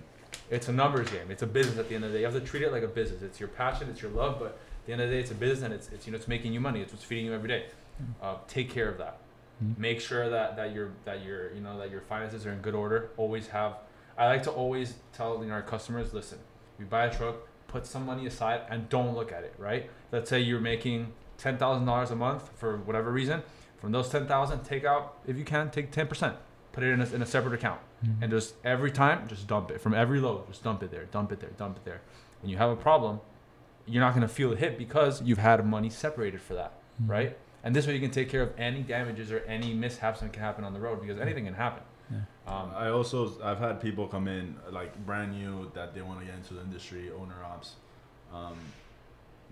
[0.49, 1.29] it's a numbers game.
[1.29, 2.21] It's a business at the end of the day.
[2.25, 3.21] You have to treat it like a business.
[3.21, 5.35] It's your passion, it's your love, but at the end of the day, it's a
[5.35, 6.81] business and it's, it's you know it's making you money.
[6.81, 7.65] It's what's feeding you every day.
[8.21, 9.17] Uh, take care of that.
[9.63, 9.77] Mhm.
[9.77, 12.75] Make sure that that your that your you know that your finances are in good
[12.75, 13.09] order.
[13.17, 13.77] Always have.
[14.17, 16.39] I like to always tell you know, our customers, listen,
[16.77, 17.35] you buy a truck,
[17.67, 19.53] put some money aside and don't look at it.
[19.57, 19.89] Right?
[20.11, 23.43] Let's say you're making ten thousand dollars a month for whatever reason.
[23.79, 26.35] From those ten thousand, take out if you can, take ten percent.
[26.71, 28.21] Put it in a, in a separate account Mhm.
[28.21, 31.31] and just every time just dump it from every load just dump it there dump
[31.33, 31.99] it there dump it there
[32.41, 33.19] when you have a problem
[33.85, 37.09] you're not going to feel the hit because you've had money separated for that Mhm.
[37.09, 40.31] right and this way you can take care of any damages or any mishaps that
[40.33, 41.83] can happen on the road because anything can happen
[42.47, 46.25] um, I also I've had people come in like brand new that they want to
[46.25, 47.75] get into the industry, owner ops,
[48.33, 48.57] um,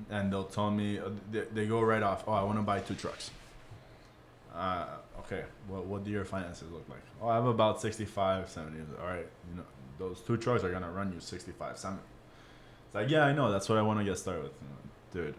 [0.10, 2.24] and they'll tell me uh, they, they go right off.
[2.28, 3.30] Oh, I want to buy two trucks.
[4.56, 4.88] Uh,
[5.20, 7.04] okay, what what do your finances look like?
[7.22, 8.80] Oh, I have about 65, 70.
[9.00, 9.64] All right, you know
[10.00, 12.02] those two trucks are gonna run you 65, 70.
[12.88, 13.52] It's like yeah, I know.
[13.52, 14.54] That's what I want to get started with,
[15.14, 15.36] You know, dude.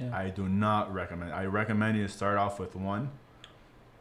[0.00, 0.16] Yeah.
[0.16, 1.32] I do not recommend.
[1.32, 3.10] I recommend you start off with one,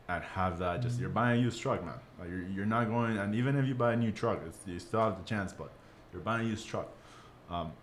[0.08, 0.82] and have that.
[0.82, 1.96] Just you're buying a used truck, man.
[2.20, 3.18] Like you're, you're not going.
[3.18, 5.52] And even if you buy a new truck, it's, you still have the chance.
[5.52, 5.72] But
[6.14, 6.90] you're buying a used truck.
[7.50, 7.74] Um,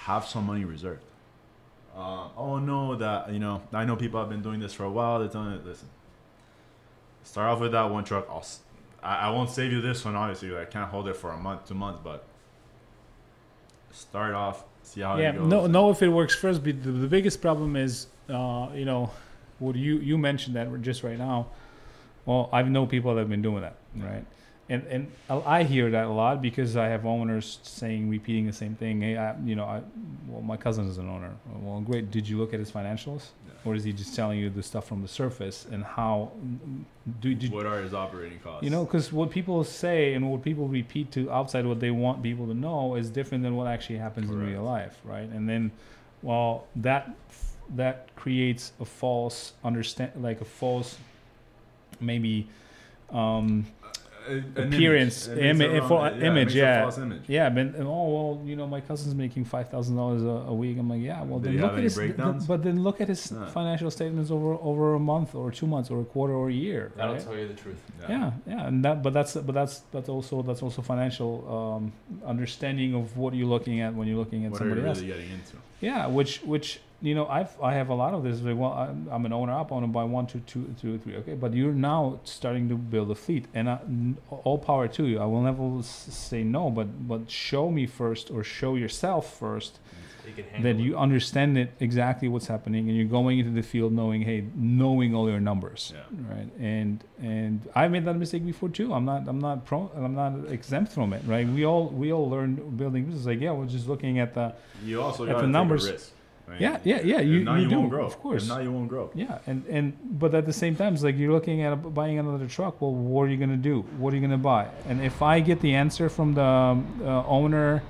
[0.00, 1.02] have some money reserved.
[1.96, 3.62] Uh, oh no, that you know.
[3.72, 5.20] I know people have been doing this for a while.
[5.20, 5.88] They're telling you, listen.
[7.22, 8.26] Start off with that one truck.
[8.28, 8.44] I'll,
[9.02, 10.14] I, I won't save you this one.
[10.14, 12.00] Obviously, I can't hold it for a month, two months.
[12.04, 12.24] But
[13.90, 14.64] start off.
[14.84, 15.48] See how yeah it goes.
[15.48, 19.10] no know if it works first but the, the biggest problem is uh, you know
[19.58, 21.46] what you you mentioned that just right now
[22.26, 24.24] well I've know people that have been doing that right
[24.68, 28.74] and and I hear that a lot because I have owners saying repeating the same
[28.74, 29.02] thing.
[29.02, 29.82] Hey, I, you know, I,
[30.26, 31.30] well, my cousin is an owner.
[31.60, 32.10] Well, great.
[32.10, 33.52] Did you look at his financials, Yeah.
[33.66, 36.32] or is he just telling you the stuff from the surface and how
[37.20, 38.62] do, do What are his operating costs?
[38.64, 42.22] you know, because what people say and what people repeat to outside what they want
[42.22, 45.28] people to know is different than what actually happens in real life, right?
[45.28, 45.70] And then,
[46.22, 47.10] well, that
[47.76, 50.96] that creates a false understand, like a false,
[52.00, 52.46] maybe,
[53.10, 53.66] um,
[54.26, 55.38] An appearance, image.
[55.44, 56.82] It makes for- yeah, image, makes a yeah.
[56.82, 57.22] false image.
[57.28, 60.78] yeah, but oh well, you know, my cousin's making five thousand dollars a week.
[60.78, 62.16] I'm like, yeah, well, Did then look at his, th-
[62.48, 63.44] but then look at his No.
[63.46, 66.92] financial statements over over a month or two months or a quarter or a year.
[66.96, 67.22] that'll right?
[67.24, 70.62] tell you the truth yeah yeah and that but that's but that's that's also that's
[70.62, 71.92] also financial um,
[72.26, 75.10] understanding of what you're looking at when you're looking at What are you somebody really
[75.12, 75.56] else getting into?
[75.80, 79.08] yeah which which you know i've i have a lot of this like well i'm,
[79.14, 82.00] I'm an owner up owner by one two two two three okay but you're now
[82.24, 83.78] starting to build a fleet and I,
[84.46, 88.40] all power to you i will never say no but but show me first or
[88.60, 89.72] show yourself first
[90.26, 90.84] You that it.
[90.86, 94.40] you understand it exactly what's happening and you're going into the field knowing hey
[94.82, 96.00] knowing all your numbers Yeah.
[96.34, 96.94] right and
[97.34, 100.90] and i made that mistake before too i'm not i'm not pro i'm not exempt
[100.96, 102.50] from it right we all we all learn
[102.80, 104.46] building business like yeah we're just looking at the
[104.90, 106.10] You also At got the to numbers-.
[106.46, 106.60] Right?
[106.60, 108.04] Yeah, yeah, yeah, If you- not, you you, do, won't grow.
[108.06, 108.42] of course.
[108.44, 109.10] If not, you won't grow.
[109.14, 112.46] yeah and and but at the same time it's like you're looking at buying another
[112.46, 115.02] truck well what are you going to do what are you going to buy and
[115.02, 117.82] if i get the answer from the uh, owner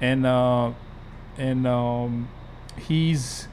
[0.00, 0.70] and uh
[1.38, 2.28] and um
[2.88, 3.48] he's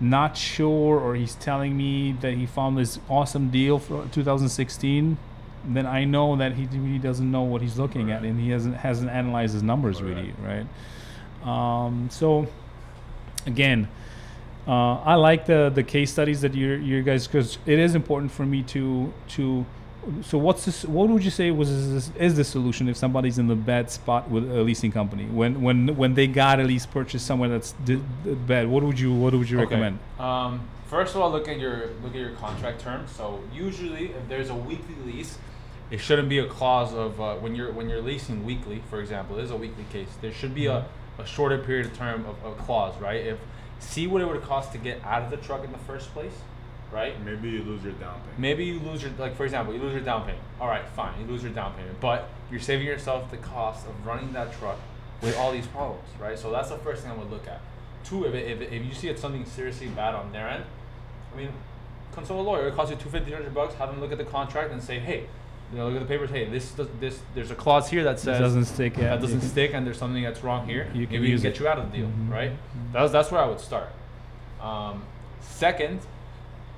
[0.00, 5.18] not sure or he's telling me that he found this awesome deal for 2016
[5.66, 8.76] then i know that he really doesn't know what he's looking at and he hasn't
[8.76, 10.66] hasn't analyzed his numbers really right
[11.46, 12.46] um so
[13.48, 13.88] again
[14.68, 18.30] uh, I like the the case studies that you you guys because it is important
[18.30, 19.64] for me to to.
[20.22, 20.84] So what's this?
[20.84, 24.30] What would you say was is, is the solution if somebody's in the bad spot
[24.30, 28.02] with a leasing company when when when they got a lease purchase somewhere that's d-
[28.24, 28.68] d- bad?
[28.68, 29.64] What would you what would you Okay.
[29.74, 29.98] recommend?
[30.20, 33.10] Um, first of all, look at your look at your contract terms.
[33.10, 35.38] So usually, if there's a weekly lease,
[35.90, 38.82] it shouldn't be a clause of uh, when you're when you're leasing weekly.
[38.90, 40.08] For example, this is a weekly case.
[40.20, 40.86] There should be a,
[41.18, 43.24] a shorter period of term of a clause, right?
[43.26, 43.38] If
[43.80, 46.32] see what it would cost to get out of the truck in the first place,
[46.92, 47.14] right?
[47.24, 48.38] Maybe you lose your down payment.
[48.38, 50.42] Maybe you lose your like for example, you lose your down payment.
[50.60, 54.06] All right, fine, you lose your down payment, but you're saving yourself the cost of
[54.06, 54.78] running that truck
[55.22, 56.38] with all these problems, right?
[56.38, 57.60] So that's the first thing I would look at.
[58.04, 60.64] Two, if, it, if, it- if you see it's something seriously bad on their end,
[61.34, 61.48] I mean,
[62.12, 62.68] consult a lawyer.
[62.68, 63.74] It costs you two fifty, hundred bucks.
[63.74, 65.26] Have them look at the contract and say, hey,
[65.72, 66.30] you know, look at the papers.
[66.30, 68.96] Hey, this does, this there's a clause here that It says doesn't stick.
[68.96, 71.42] Yeah, that doesn't stick and there's something that's wrong here, You can maybe we can
[71.42, 71.60] get it.
[71.60, 72.30] you out of the deal, Mhm.
[72.30, 72.52] right?
[72.92, 73.88] That's that's where I would start.
[74.60, 75.02] Um,
[75.40, 76.00] second,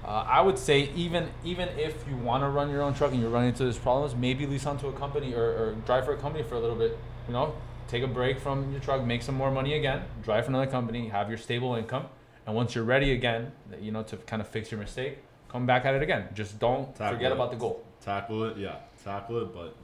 [0.05, 3.20] uh, I would say even even if you want to run your own truck and
[3.20, 6.16] you're running into these problems, maybe lease onto a company or, or drive for a
[6.16, 6.99] company for a little bit.
[7.28, 7.55] You know,
[7.88, 11.09] take a break from your truck, make some more money again, drive for another company,
[11.09, 12.07] have your stable income,
[12.47, 15.18] and once you're ready again, you know, to kind of fix your mistake,
[15.49, 16.24] come back at it again.
[16.34, 17.34] Just don't Tackle forget it.
[17.34, 17.84] about the goal.
[18.05, 18.76] Tackle it, yeah.
[19.05, 19.76] Tackle it, but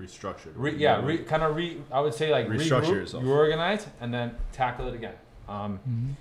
[0.00, 0.56] restructure it.
[0.56, 1.80] Re, yeah, re, kind of re.
[1.90, 3.22] I would say like Restructure regroup, yourself.
[3.24, 5.14] reorganize, and then tackle it again.
[5.48, 6.14] Um, Mhm.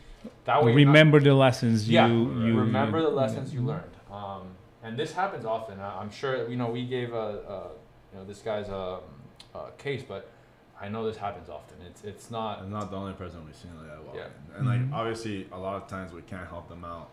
[0.46, 3.62] that way, you're not- Remember the lessons yeah, you you remember you- the lessons you
[3.62, 3.92] learned.
[4.12, 4.44] Um,
[4.84, 5.80] and this happens often.
[5.80, 7.62] I, I'm sure you know we gave a, a
[8.14, 9.00] you know this guy's a,
[9.54, 10.30] a case, but
[10.80, 11.78] I know this happens often.
[11.86, 12.60] It's it's not.
[12.60, 14.04] I'm not the only person we've seen like that.
[14.04, 14.26] walk Yeah.
[14.26, 14.58] in.
[14.60, 14.94] And like Mhm.
[14.94, 17.10] obviously, a lot of times we can't help them out.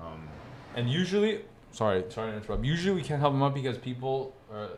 [0.00, 0.28] Um,
[0.76, 2.64] And usually, sorry, sorry to interrupt.
[2.64, 4.68] Usually we can't help them out because people are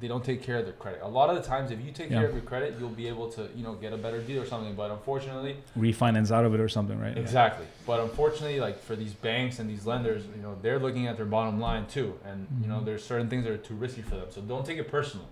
[0.00, 1.00] they don't take care of their credit.
[1.02, 2.20] A lot of the times, if you take Yeah.
[2.20, 4.46] care of your credit, you'll be able to you know get a better deal or
[4.46, 4.74] something.
[4.74, 7.16] But unfortunately, refinance out of it or something, right?
[7.18, 7.66] Exactly.
[7.86, 11.26] But unfortunately, like for these banks and these lenders, you know, they're looking at their
[11.26, 12.86] bottom line too, and you know, Mhm.
[12.86, 14.26] there's certain things that are too risky for them.
[14.30, 15.26] So don't take it personal.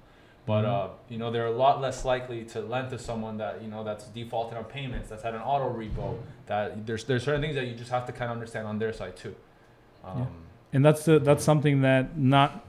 [0.45, 0.69] But Mhm.
[0.69, 3.85] uh, you know, they're a lot less likely to lend to someone that you know
[3.85, 6.19] that's defaulted on payments, that's had an auto repo.
[6.47, 8.93] That there's there's certain things that you just have to kind of understand on their
[8.93, 9.35] side too.
[10.05, 10.29] Um,
[10.73, 12.65] and that's the, that's something that not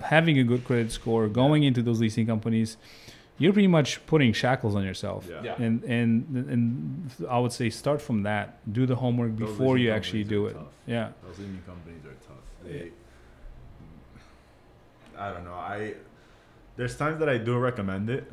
[0.00, 2.76] having a good credit score going into those leasing companies
[3.38, 5.42] you're pretty much putting shackles on yourself yeah.
[5.42, 5.54] Yeah.
[5.62, 9.90] and and and i would say start from that do the homework Those before you
[9.90, 10.62] actually do it tough.
[10.86, 12.44] yeah Those leasing companies are tough.
[12.64, 12.90] They,
[15.18, 15.54] I don't know.
[15.54, 15.94] I
[16.76, 18.30] there's times that I do recommend it.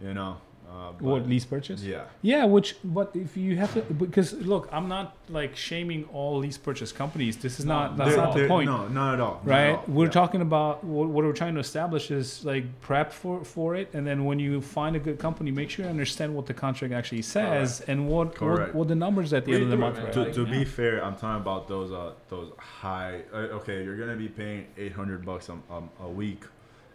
[0.00, 0.36] You know.
[0.72, 2.04] Uh, what lease purchase Yeah.
[2.22, 6.56] yeah which but if you have to because look i'm not like shaming all lease
[6.56, 9.36] purchase companies this is No, not that's not the point No, not at all.
[9.44, 9.70] Right?
[9.72, 9.84] at all.
[9.96, 10.20] we're Yeah.
[10.22, 14.06] talking about what, what we're trying to establish is like prep for for it and
[14.06, 17.22] then when you find a good company make sure you understand what the contract actually
[17.22, 20.12] says and what, what what the numbers at the end of the month right?
[20.14, 23.14] To, to Like, be fair, I'm talking about those uh those high.
[23.32, 26.42] Uh, okay, you're gonna be paying 800 bucks a, um, a week,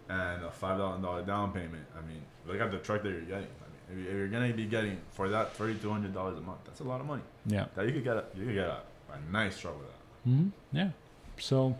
[0.09, 1.85] and a five thousand dollar down payment.
[1.99, 3.47] I mean, look at the truck that you're getting.
[3.89, 6.59] I mean, if you- if you're gonna be getting for that 3,200 dollars a month,
[6.65, 7.23] that's a lot of money.
[7.45, 8.81] yeah That you could get a you could get a,
[9.13, 10.29] a nice truck with that.
[10.29, 10.89] hmm yeah
[11.39, 11.75] so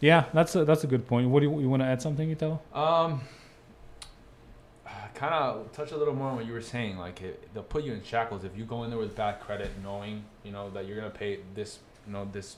[0.00, 2.30] yeah that's a that's a good point what do you, you want to add something
[2.30, 2.60] Italo?
[2.72, 3.20] Um,
[5.14, 6.96] kind of touch a little more on what you were saying.
[6.98, 9.70] Like it, they'll put you in shackles if you go in there with bad credit,
[9.82, 12.56] knowing you know that you're gonna pay this, you know, this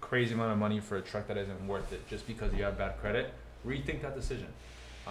[0.00, 2.76] crazy amount of money for a truck that isn't worth it just because you have
[2.76, 3.32] bad credit.
[3.66, 4.48] Rethink that decision.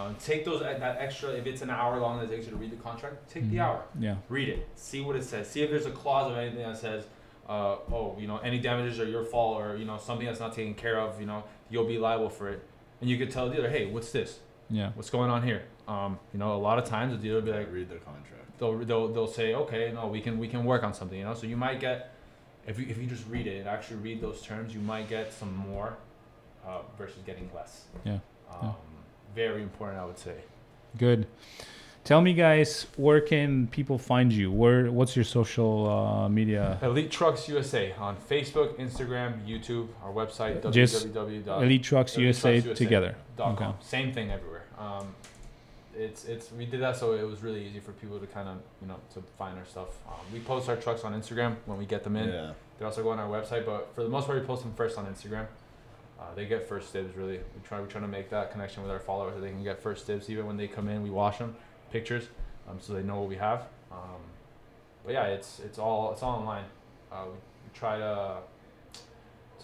[0.00, 1.30] Um, take those that extra.
[1.30, 3.56] If it's an hour long that it takes you to read the contract, take the
[3.56, 3.60] Mhm.
[3.60, 6.62] hour yeah read it, see what it says, see if there's a clause of anything
[6.62, 7.06] that says,
[7.48, 10.54] uh, oh, you know, any damages are your fault, or you know, something that's not
[10.54, 12.62] taken care of, you know, you'll be liable for it.
[13.00, 14.40] And you could tell the dealer, hey, what's this?
[14.70, 15.62] yeah What's going on here?
[15.88, 18.58] Um, you know, a lot of times the dealer will be like, read the contract.
[18.58, 21.34] they'll, they'll they'll say, okay, no, we can we can work on something, you know.
[21.34, 22.12] So you might get,
[22.66, 25.32] if you if you just read it and actually read those terms, you might get
[25.32, 25.96] some more,
[26.66, 27.86] uh, versus getting less.
[28.04, 28.18] Yeah,
[28.50, 28.74] Um,
[29.34, 30.36] Very important, I would say.
[30.98, 31.26] good
[32.02, 34.50] Tell me, guys, where can people find you?
[34.50, 34.90] Where?
[34.90, 36.78] What's your social uh, media?
[36.82, 41.62] Elite Trucks USA on Facebook, Instagram, YouTube, our website Just www.
[41.62, 42.84] Elite Trucks Elite USA Trucks USA.
[42.84, 43.16] together.
[43.38, 43.70] Okay.
[43.80, 44.64] Same thing everywhere.
[44.78, 45.14] Um,
[45.94, 48.56] it's it's we did that so it was really easy for people to kind of
[48.80, 49.88] you know to find our stuff.
[50.08, 52.30] Um, we post our trucks on Instagram when we get them in.
[52.30, 52.52] Yeah.
[52.78, 54.96] They also go on our website, but for the most part, we post them first
[54.96, 55.46] on Instagram.
[56.20, 57.16] Uh, they get first dibs.
[57.16, 59.64] Really, we try We're trying to make that connection with our followers so they can
[59.64, 61.02] get first dibs even when they come in.
[61.02, 61.56] We wash them
[61.90, 62.24] pictures,
[62.68, 63.62] um, so they know what we have.
[63.90, 64.20] Um,
[65.04, 66.64] but yeah, it's it's all it's all online.
[67.10, 68.36] Uh, we, we try to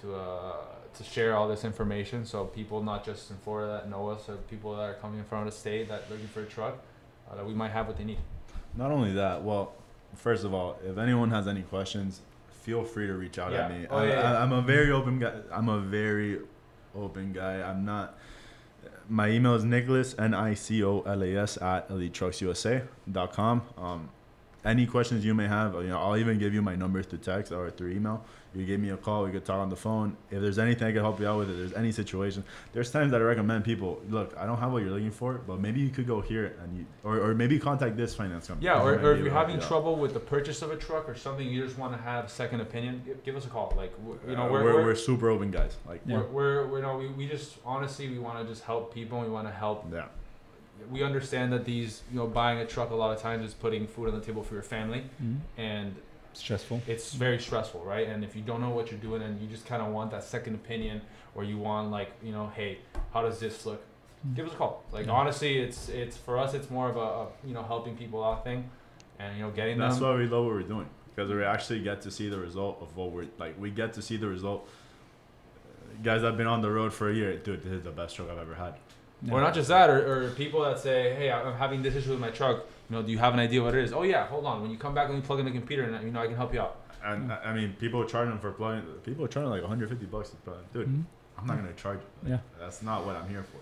[0.01, 0.57] to uh,
[0.95, 4.37] to share all this information so people not just in Florida that know us or
[4.37, 6.79] people that are coming from the state that looking for a truck
[7.31, 8.19] uh, that we might have what they need.
[8.75, 9.73] Not only that, well,
[10.15, 12.21] first of all, if anyone has any questions,
[12.67, 13.87] feel free to reach out at me.
[13.89, 14.33] Oh, I, yeah, yeah.
[14.33, 15.35] I, I'm a very open guy.
[15.53, 16.41] I'm a very
[16.97, 17.63] open guy.
[17.63, 18.19] I'm not.
[19.09, 23.63] My email is Nicholas N I C O L A S at elitetrucksusa.com.
[23.79, 24.09] Um,
[24.65, 27.53] any questions you may have, you know, I'll even give you my number through text
[27.53, 28.25] or through email.
[28.57, 29.25] You give me a call.
[29.25, 30.17] We could talk on the phone.
[30.31, 32.43] If there's anything I can help you out with, if there's any situation,
[32.73, 34.01] there's times that I recommend people.
[34.09, 36.79] Look, I don't have what you're looking for, but maybe you could go here and
[36.79, 38.65] you, or, or maybe contact this finance company.
[38.67, 39.69] Yeah, or, or if you're able to help having you out.
[39.69, 42.29] trouble with the purchase of a truck or something, you just want to have a
[42.31, 43.75] second opinion, give, give us a call.
[43.77, 45.77] Like, w- you know, Uh, we're, we're, we're, we're super open guys.
[45.87, 46.19] Like, Yeah.
[46.19, 49.21] we're, we're, we're, you know, we, we just, honestly, we want to just help people.
[49.21, 49.85] We want to help.
[49.93, 50.07] yeah,
[50.91, 53.87] We understand that these, you know, buying a truck a lot of times is putting
[53.87, 55.05] food on the table for your family.
[55.23, 55.37] Mhm.
[55.59, 55.95] And
[56.39, 56.83] Stressful.
[56.87, 58.07] it's very stressful, right?
[58.09, 60.23] And if you don't know what you're doing and you just kind of want that
[60.25, 61.01] second opinion
[61.35, 62.79] or you want like, you know, hey,
[63.13, 63.83] how does this look?
[64.23, 64.35] Hmm.
[64.35, 64.83] Give us a call.
[64.93, 65.13] Like Yeah.
[65.13, 68.45] honestly, it's it's for us it's more of a, a you know helping people out
[68.45, 68.69] thing,
[69.19, 70.09] and you know getting that's them.
[70.09, 72.95] why we love what we're doing because we actually get to see the result of
[72.97, 73.59] what we're like.
[73.59, 74.69] We get to see the result.
[76.03, 77.37] Guys, I've been on the road for a year.
[77.39, 78.75] Dude, this is the best truck I've ever had.
[79.31, 82.21] Or not just that, or, or people that say, hey, I'm having this issue with
[82.21, 82.65] my truck.
[82.89, 83.93] You know, do you have an idea what it is?
[83.93, 84.63] Oh yeah, hold on.
[84.63, 86.37] When you come back, let me plug in the computer, and you know I can
[86.37, 86.77] help you out.
[87.05, 88.83] And I I mean, people are charging for plugging.
[89.05, 90.59] People are charging like 150 bucks to plug.
[90.73, 91.05] Dude, Mhm.
[91.39, 91.99] I'm not gonna charge.
[92.25, 92.31] you.
[92.31, 92.39] Yeah.
[92.61, 93.59] that's not what I'm here for.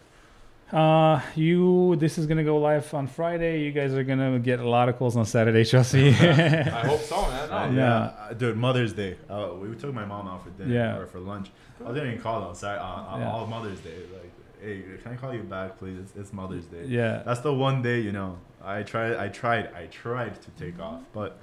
[0.76, 1.94] Uh, you.
[1.96, 3.62] This is gonna go live on Friday.
[3.62, 5.64] You guys are gonna get a lot of calls on Saturday.
[5.64, 6.08] Trust me.
[6.10, 7.48] I hope so, man.
[7.50, 7.56] No.
[7.56, 7.72] Uh, Yeah.
[7.72, 8.56] yeah, uh, dude.
[8.56, 9.16] Mother's Day.
[9.28, 10.96] Uh, we took my mom out for dinner Yeah.
[10.98, 11.50] or for lunch.
[11.84, 13.30] I was getting called on Saturday, on, on Yeah.
[13.32, 13.98] all Mother's Day.
[14.12, 15.98] Like, hey, can I call you back, please?
[15.98, 16.84] It's, it's Mother's Day.
[16.86, 17.22] yeah.
[17.26, 18.38] That's the one day, you know.
[18.64, 19.16] I tried.
[19.16, 19.72] I tried.
[19.74, 21.38] I tried to take off, but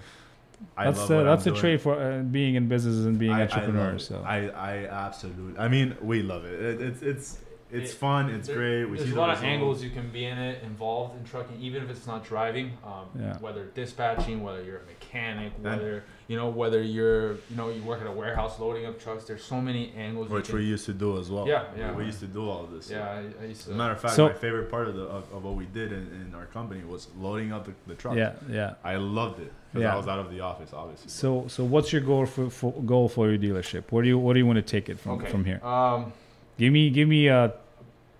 [0.77, 1.61] I That's love the, what that's I'm the doing.
[1.61, 3.93] trait for uh, being in business and being I, entrepreneur.
[3.93, 5.59] I so I, I absolutely.
[5.59, 6.59] I mean, we love it.
[6.59, 7.37] it it's it's
[7.71, 8.29] it's It- fun.
[8.29, 8.85] It's There- great.
[8.85, 11.23] We There's see a the lot of angles you can be in it, involved in
[11.23, 12.71] trucking, even if it's not driving.
[12.85, 13.37] Um, Yeah.
[13.39, 17.81] Whether dispatching, whether you're a mechanic, And- whether you know whether you're you know you
[17.83, 19.25] work at a warehouse loading up trucks.
[19.25, 20.29] There's so many angles.
[20.29, 21.47] you which can, we used to do as well.
[21.47, 21.91] Yeah, We- yeah.
[21.93, 22.89] We, used to do all of this.
[22.89, 23.71] Yeah, I, I used As to.
[23.73, 25.91] a matter of fact, So- my favorite part of the of, of what we did
[25.91, 28.15] in, in our company was loading up the, the truck.
[28.15, 28.75] yeah, yeah.
[28.83, 29.93] I loved it because Yeah.
[29.93, 31.09] I was out of the office, obviously.
[31.09, 33.83] So so what's your goal for, for goal for your dealership?
[33.91, 35.29] Where do you what do you want to take it from okay.
[35.29, 35.59] from here?
[35.65, 36.13] Um,
[36.61, 37.53] Give me give me a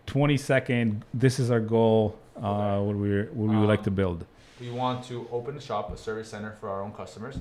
[0.08, 1.06] twenty second.
[1.14, 2.18] This is our goal.
[2.36, 2.86] Uh, Okay.
[2.88, 4.26] what we what we would like to Um, build.
[4.60, 7.38] we want to open a shop, a service center for our own customers.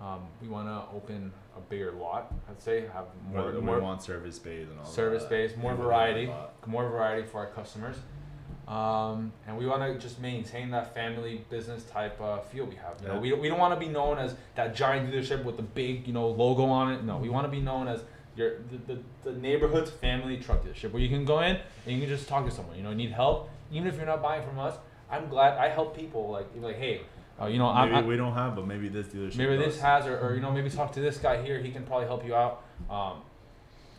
[0.00, 2.32] Um, we want to open a bigger lot.
[2.48, 5.28] I'd say have more Whether more we want service bays and all service that.
[5.28, 6.32] based, more We variety,
[6.66, 7.96] more variety for our customers.
[8.66, 12.94] Um, and we want to just maintain that family business type uh, feel we have.
[13.02, 13.20] You know, Yeah.
[13.20, 16.14] we, we don't want to be known as that giant dealership with the big you
[16.14, 17.04] know logo on it.
[17.04, 18.00] No, we want to be known as
[18.36, 21.56] your the, the, the neighborhood's family truck dealership where you can go in
[21.86, 22.76] and you can just talk to someone.
[22.76, 24.74] You know, need help, even if you're not buying from us.
[25.10, 27.00] I'm glad I help people like like hey,
[27.40, 29.36] uh, you know Maybe I'm we don't have, but maybe this dealership.
[29.36, 29.74] maybe does.
[29.74, 32.06] this has or, or you know maybe talk to this guy here he can probably
[32.06, 33.22] help you out um,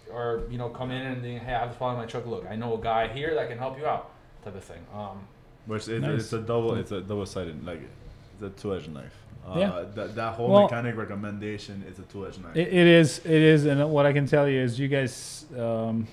[0.09, 2.25] or you know come in and think, hey i have this problem with my truck
[2.25, 4.11] look i know a guy here that can help you out
[4.45, 5.27] type of thing um,
[5.65, 6.21] Which is, Nice.
[6.21, 6.75] it's a double.
[6.75, 7.81] It's a double sided like
[8.33, 9.15] it's a two edged knife.
[9.47, 9.83] Uh, Yeah.
[9.95, 12.55] That that whole Well- mechanic recommendation is a two edged knife.
[12.55, 16.07] It, it is it is, and what I can tell you is you guys um,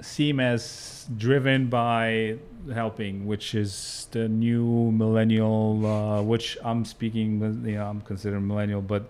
[0.00, 2.36] seem as driven by
[2.72, 5.84] helping, which is the new millennial.
[5.86, 9.02] Uh, which I'm speaking, you know, I'm considered millennial, but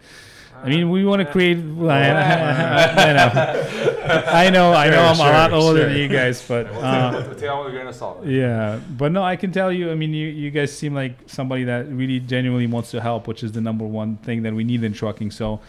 [0.62, 1.56] I mean, we want to create.
[1.58, 1.62] I
[3.12, 3.30] know,
[4.30, 5.88] I know, I know I'm a lot older sure.
[5.88, 6.66] than you guys, but.
[6.66, 9.90] Uh, we'll take all the grain of salt yeah, but no, I can tell you.
[9.90, 13.42] I mean, you, you guys seem like somebody that really genuinely wants to help, which
[13.42, 15.32] is the number one thing that we need in trucking.
[15.32, 15.60] So,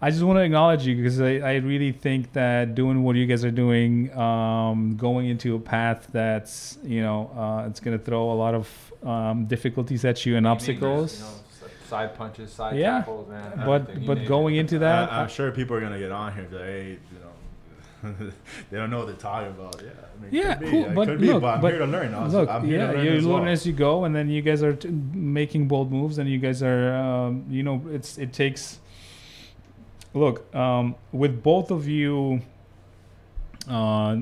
[0.00, 3.26] I just want to acknowledge you because I, I really think that doing what you
[3.26, 8.30] guys are doing, um, going into a path that's you know, uh, it's gonna throw
[8.30, 11.42] a lot of um, difficulties at you and obstacles.
[11.86, 12.98] You know, s- side punches side Yeah.
[12.98, 16.32] tackles man but but going into that, I, am sure people are gonna get on
[16.32, 16.42] here.
[16.42, 18.32] and be Like, hey, you know,
[18.70, 19.80] they don't know what they're talking about.
[19.82, 21.70] Yeah, I mean, Yeah, could be, cool, it but could be, look, but I'm but
[21.72, 22.14] here to learn.
[22.14, 22.40] Also.
[22.40, 23.52] Look, I'm here yeah, to learn you as learn well.
[23.52, 26.62] as you go, and then you guys are t- making bold moves, and you guys
[26.62, 28.78] are, um, you know, it's it takes.
[30.14, 32.40] Look, um, with both of you
[33.68, 34.16] uh,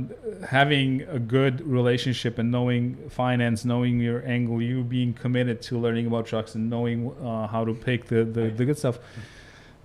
[0.49, 6.07] having a good relationship and knowing finance, knowing your angle, you being committed to learning
[6.07, 8.99] about trucks and knowing uh, how to pick the, the, the good stuff.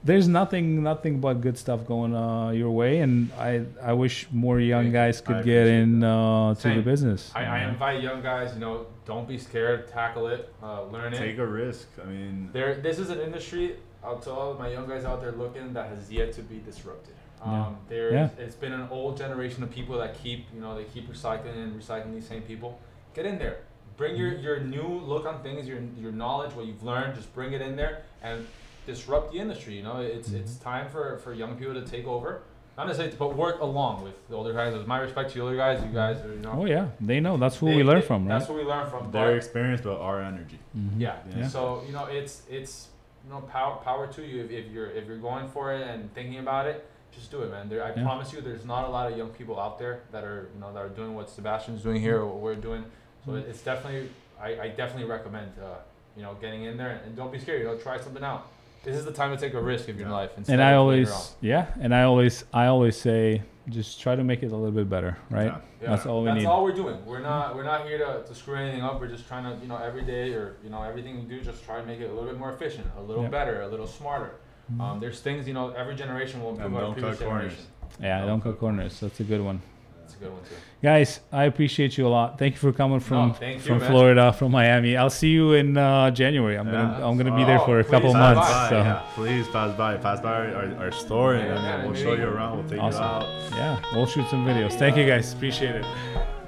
[0.02, 4.58] There's nothing, nothing but good stuff going uh, your way, and I, I wish more
[4.58, 7.30] young guys could get appreciate in uh, to the business.
[7.36, 11.18] I, I invite young guys, you know, don't be scared, tackle it, uh, learn it.
[11.18, 11.90] Take a risk.
[12.02, 13.76] I mean, There, this is an industry.
[14.02, 17.16] I'll tell all my young guys out there looking that has yet to be disrupted.
[17.46, 17.66] Yeah.
[17.68, 18.30] Um, there, Yeah.
[18.38, 21.82] it's been an old generation of people that keep, you know, they keep recycling and
[21.82, 22.80] recycling these same people.
[23.14, 23.60] Get in there,
[23.98, 24.44] bring your, Mm-hmm.
[24.44, 27.16] your new look on things, your your knowledge, what you've learned.
[27.16, 28.46] Just bring it in there and
[28.86, 29.76] disrupt the industry.
[29.76, 30.64] You know, it's it's Mm-hmm.
[30.64, 32.42] time for, for young people to take over.
[32.78, 34.74] Not necessarily, but work along with the older guys.
[34.74, 36.60] With my respect to the older guys, you guys are, you know.
[36.62, 37.36] Oh yeah, they know.
[37.36, 38.38] That's who they- we learn they- from, right?
[38.40, 39.12] That's what we learn from.
[39.12, 40.60] their but- experience, but our energy.
[40.78, 40.92] Mhm.
[40.98, 41.16] yeah.
[41.36, 41.48] Yeah.
[41.48, 42.88] So you know, it's it's
[43.26, 46.14] you know power power to you if, if you're if you're going for it and
[46.14, 46.86] thinking about it.
[47.12, 47.70] Just do it, man.
[47.70, 48.04] There, I Yeah.
[48.04, 50.72] promise you, there's not a lot of young people out there that are you know
[50.74, 52.86] that are doing what Sebastian's doing here or what we're doing.
[53.26, 53.50] So Mhm.
[53.50, 54.10] it's definitely
[54.42, 55.76] I, I definitely recommend uh,
[56.16, 57.62] you know getting in there and don't be scared.
[57.62, 58.48] You know, try something out.
[58.84, 60.14] This is the time to take a risk of your Yeah.
[60.16, 60.32] life.
[60.48, 64.52] And I always, yeah, and I always, I always say, just try to make it
[64.54, 65.48] a little bit better, right?
[65.48, 65.58] Yeah.
[65.82, 65.90] Yeah.
[65.90, 66.46] That's all we That's need.
[66.46, 67.06] all we're doing.
[67.06, 69.00] We're not we're not here to, to screw anything up.
[69.02, 71.64] We're just trying to you know every day or you know everything we do just
[71.66, 74.32] try to make it a little bit more efficient, a little better, a little smarter.
[74.74, 74.82] Mhm.
[74.82, 77.54] Um, there's things you know every generation will improve And our don't previous cut corners.
[77.54, 77.74] generation.
[78.02, 79.00] yeah, no, don't cut cut corners.
[79.00, 79.62] That's a good one,
[80.02, 80.56] That's a good one too.
[80.84, 81.20] guys.
[81.32, 82.38] I appreciate you a lot.
[82.38, 83.90] Thank you for coming from thank you, from man.
[83.90, 84.96] Florida, from Miami.
[84.96, 86.56] I'll see you in uh, January.
[86.58, 86.74] I'm Yeah.
[86.74, 88.52] gonna I'm gonna be there Oh, for a please couple stop months.
[88.52, 91.64] by, So yeah, please pass by, pass by our, our, our store, and Yeah, then
[91.64, 92.58] yeah, we'll maybe- show you around.
[92.60, 93.02] We'll take Awesome.
[93.04, 93.26] you out.
[93.56, 94.74] yeah, we'll shoot some videos.
[94.74, 95.34] Thank you guys.
[95.34, 95.86] Appreciate it.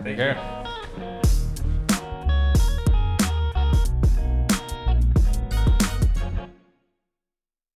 [0.03, 0.60] Take care.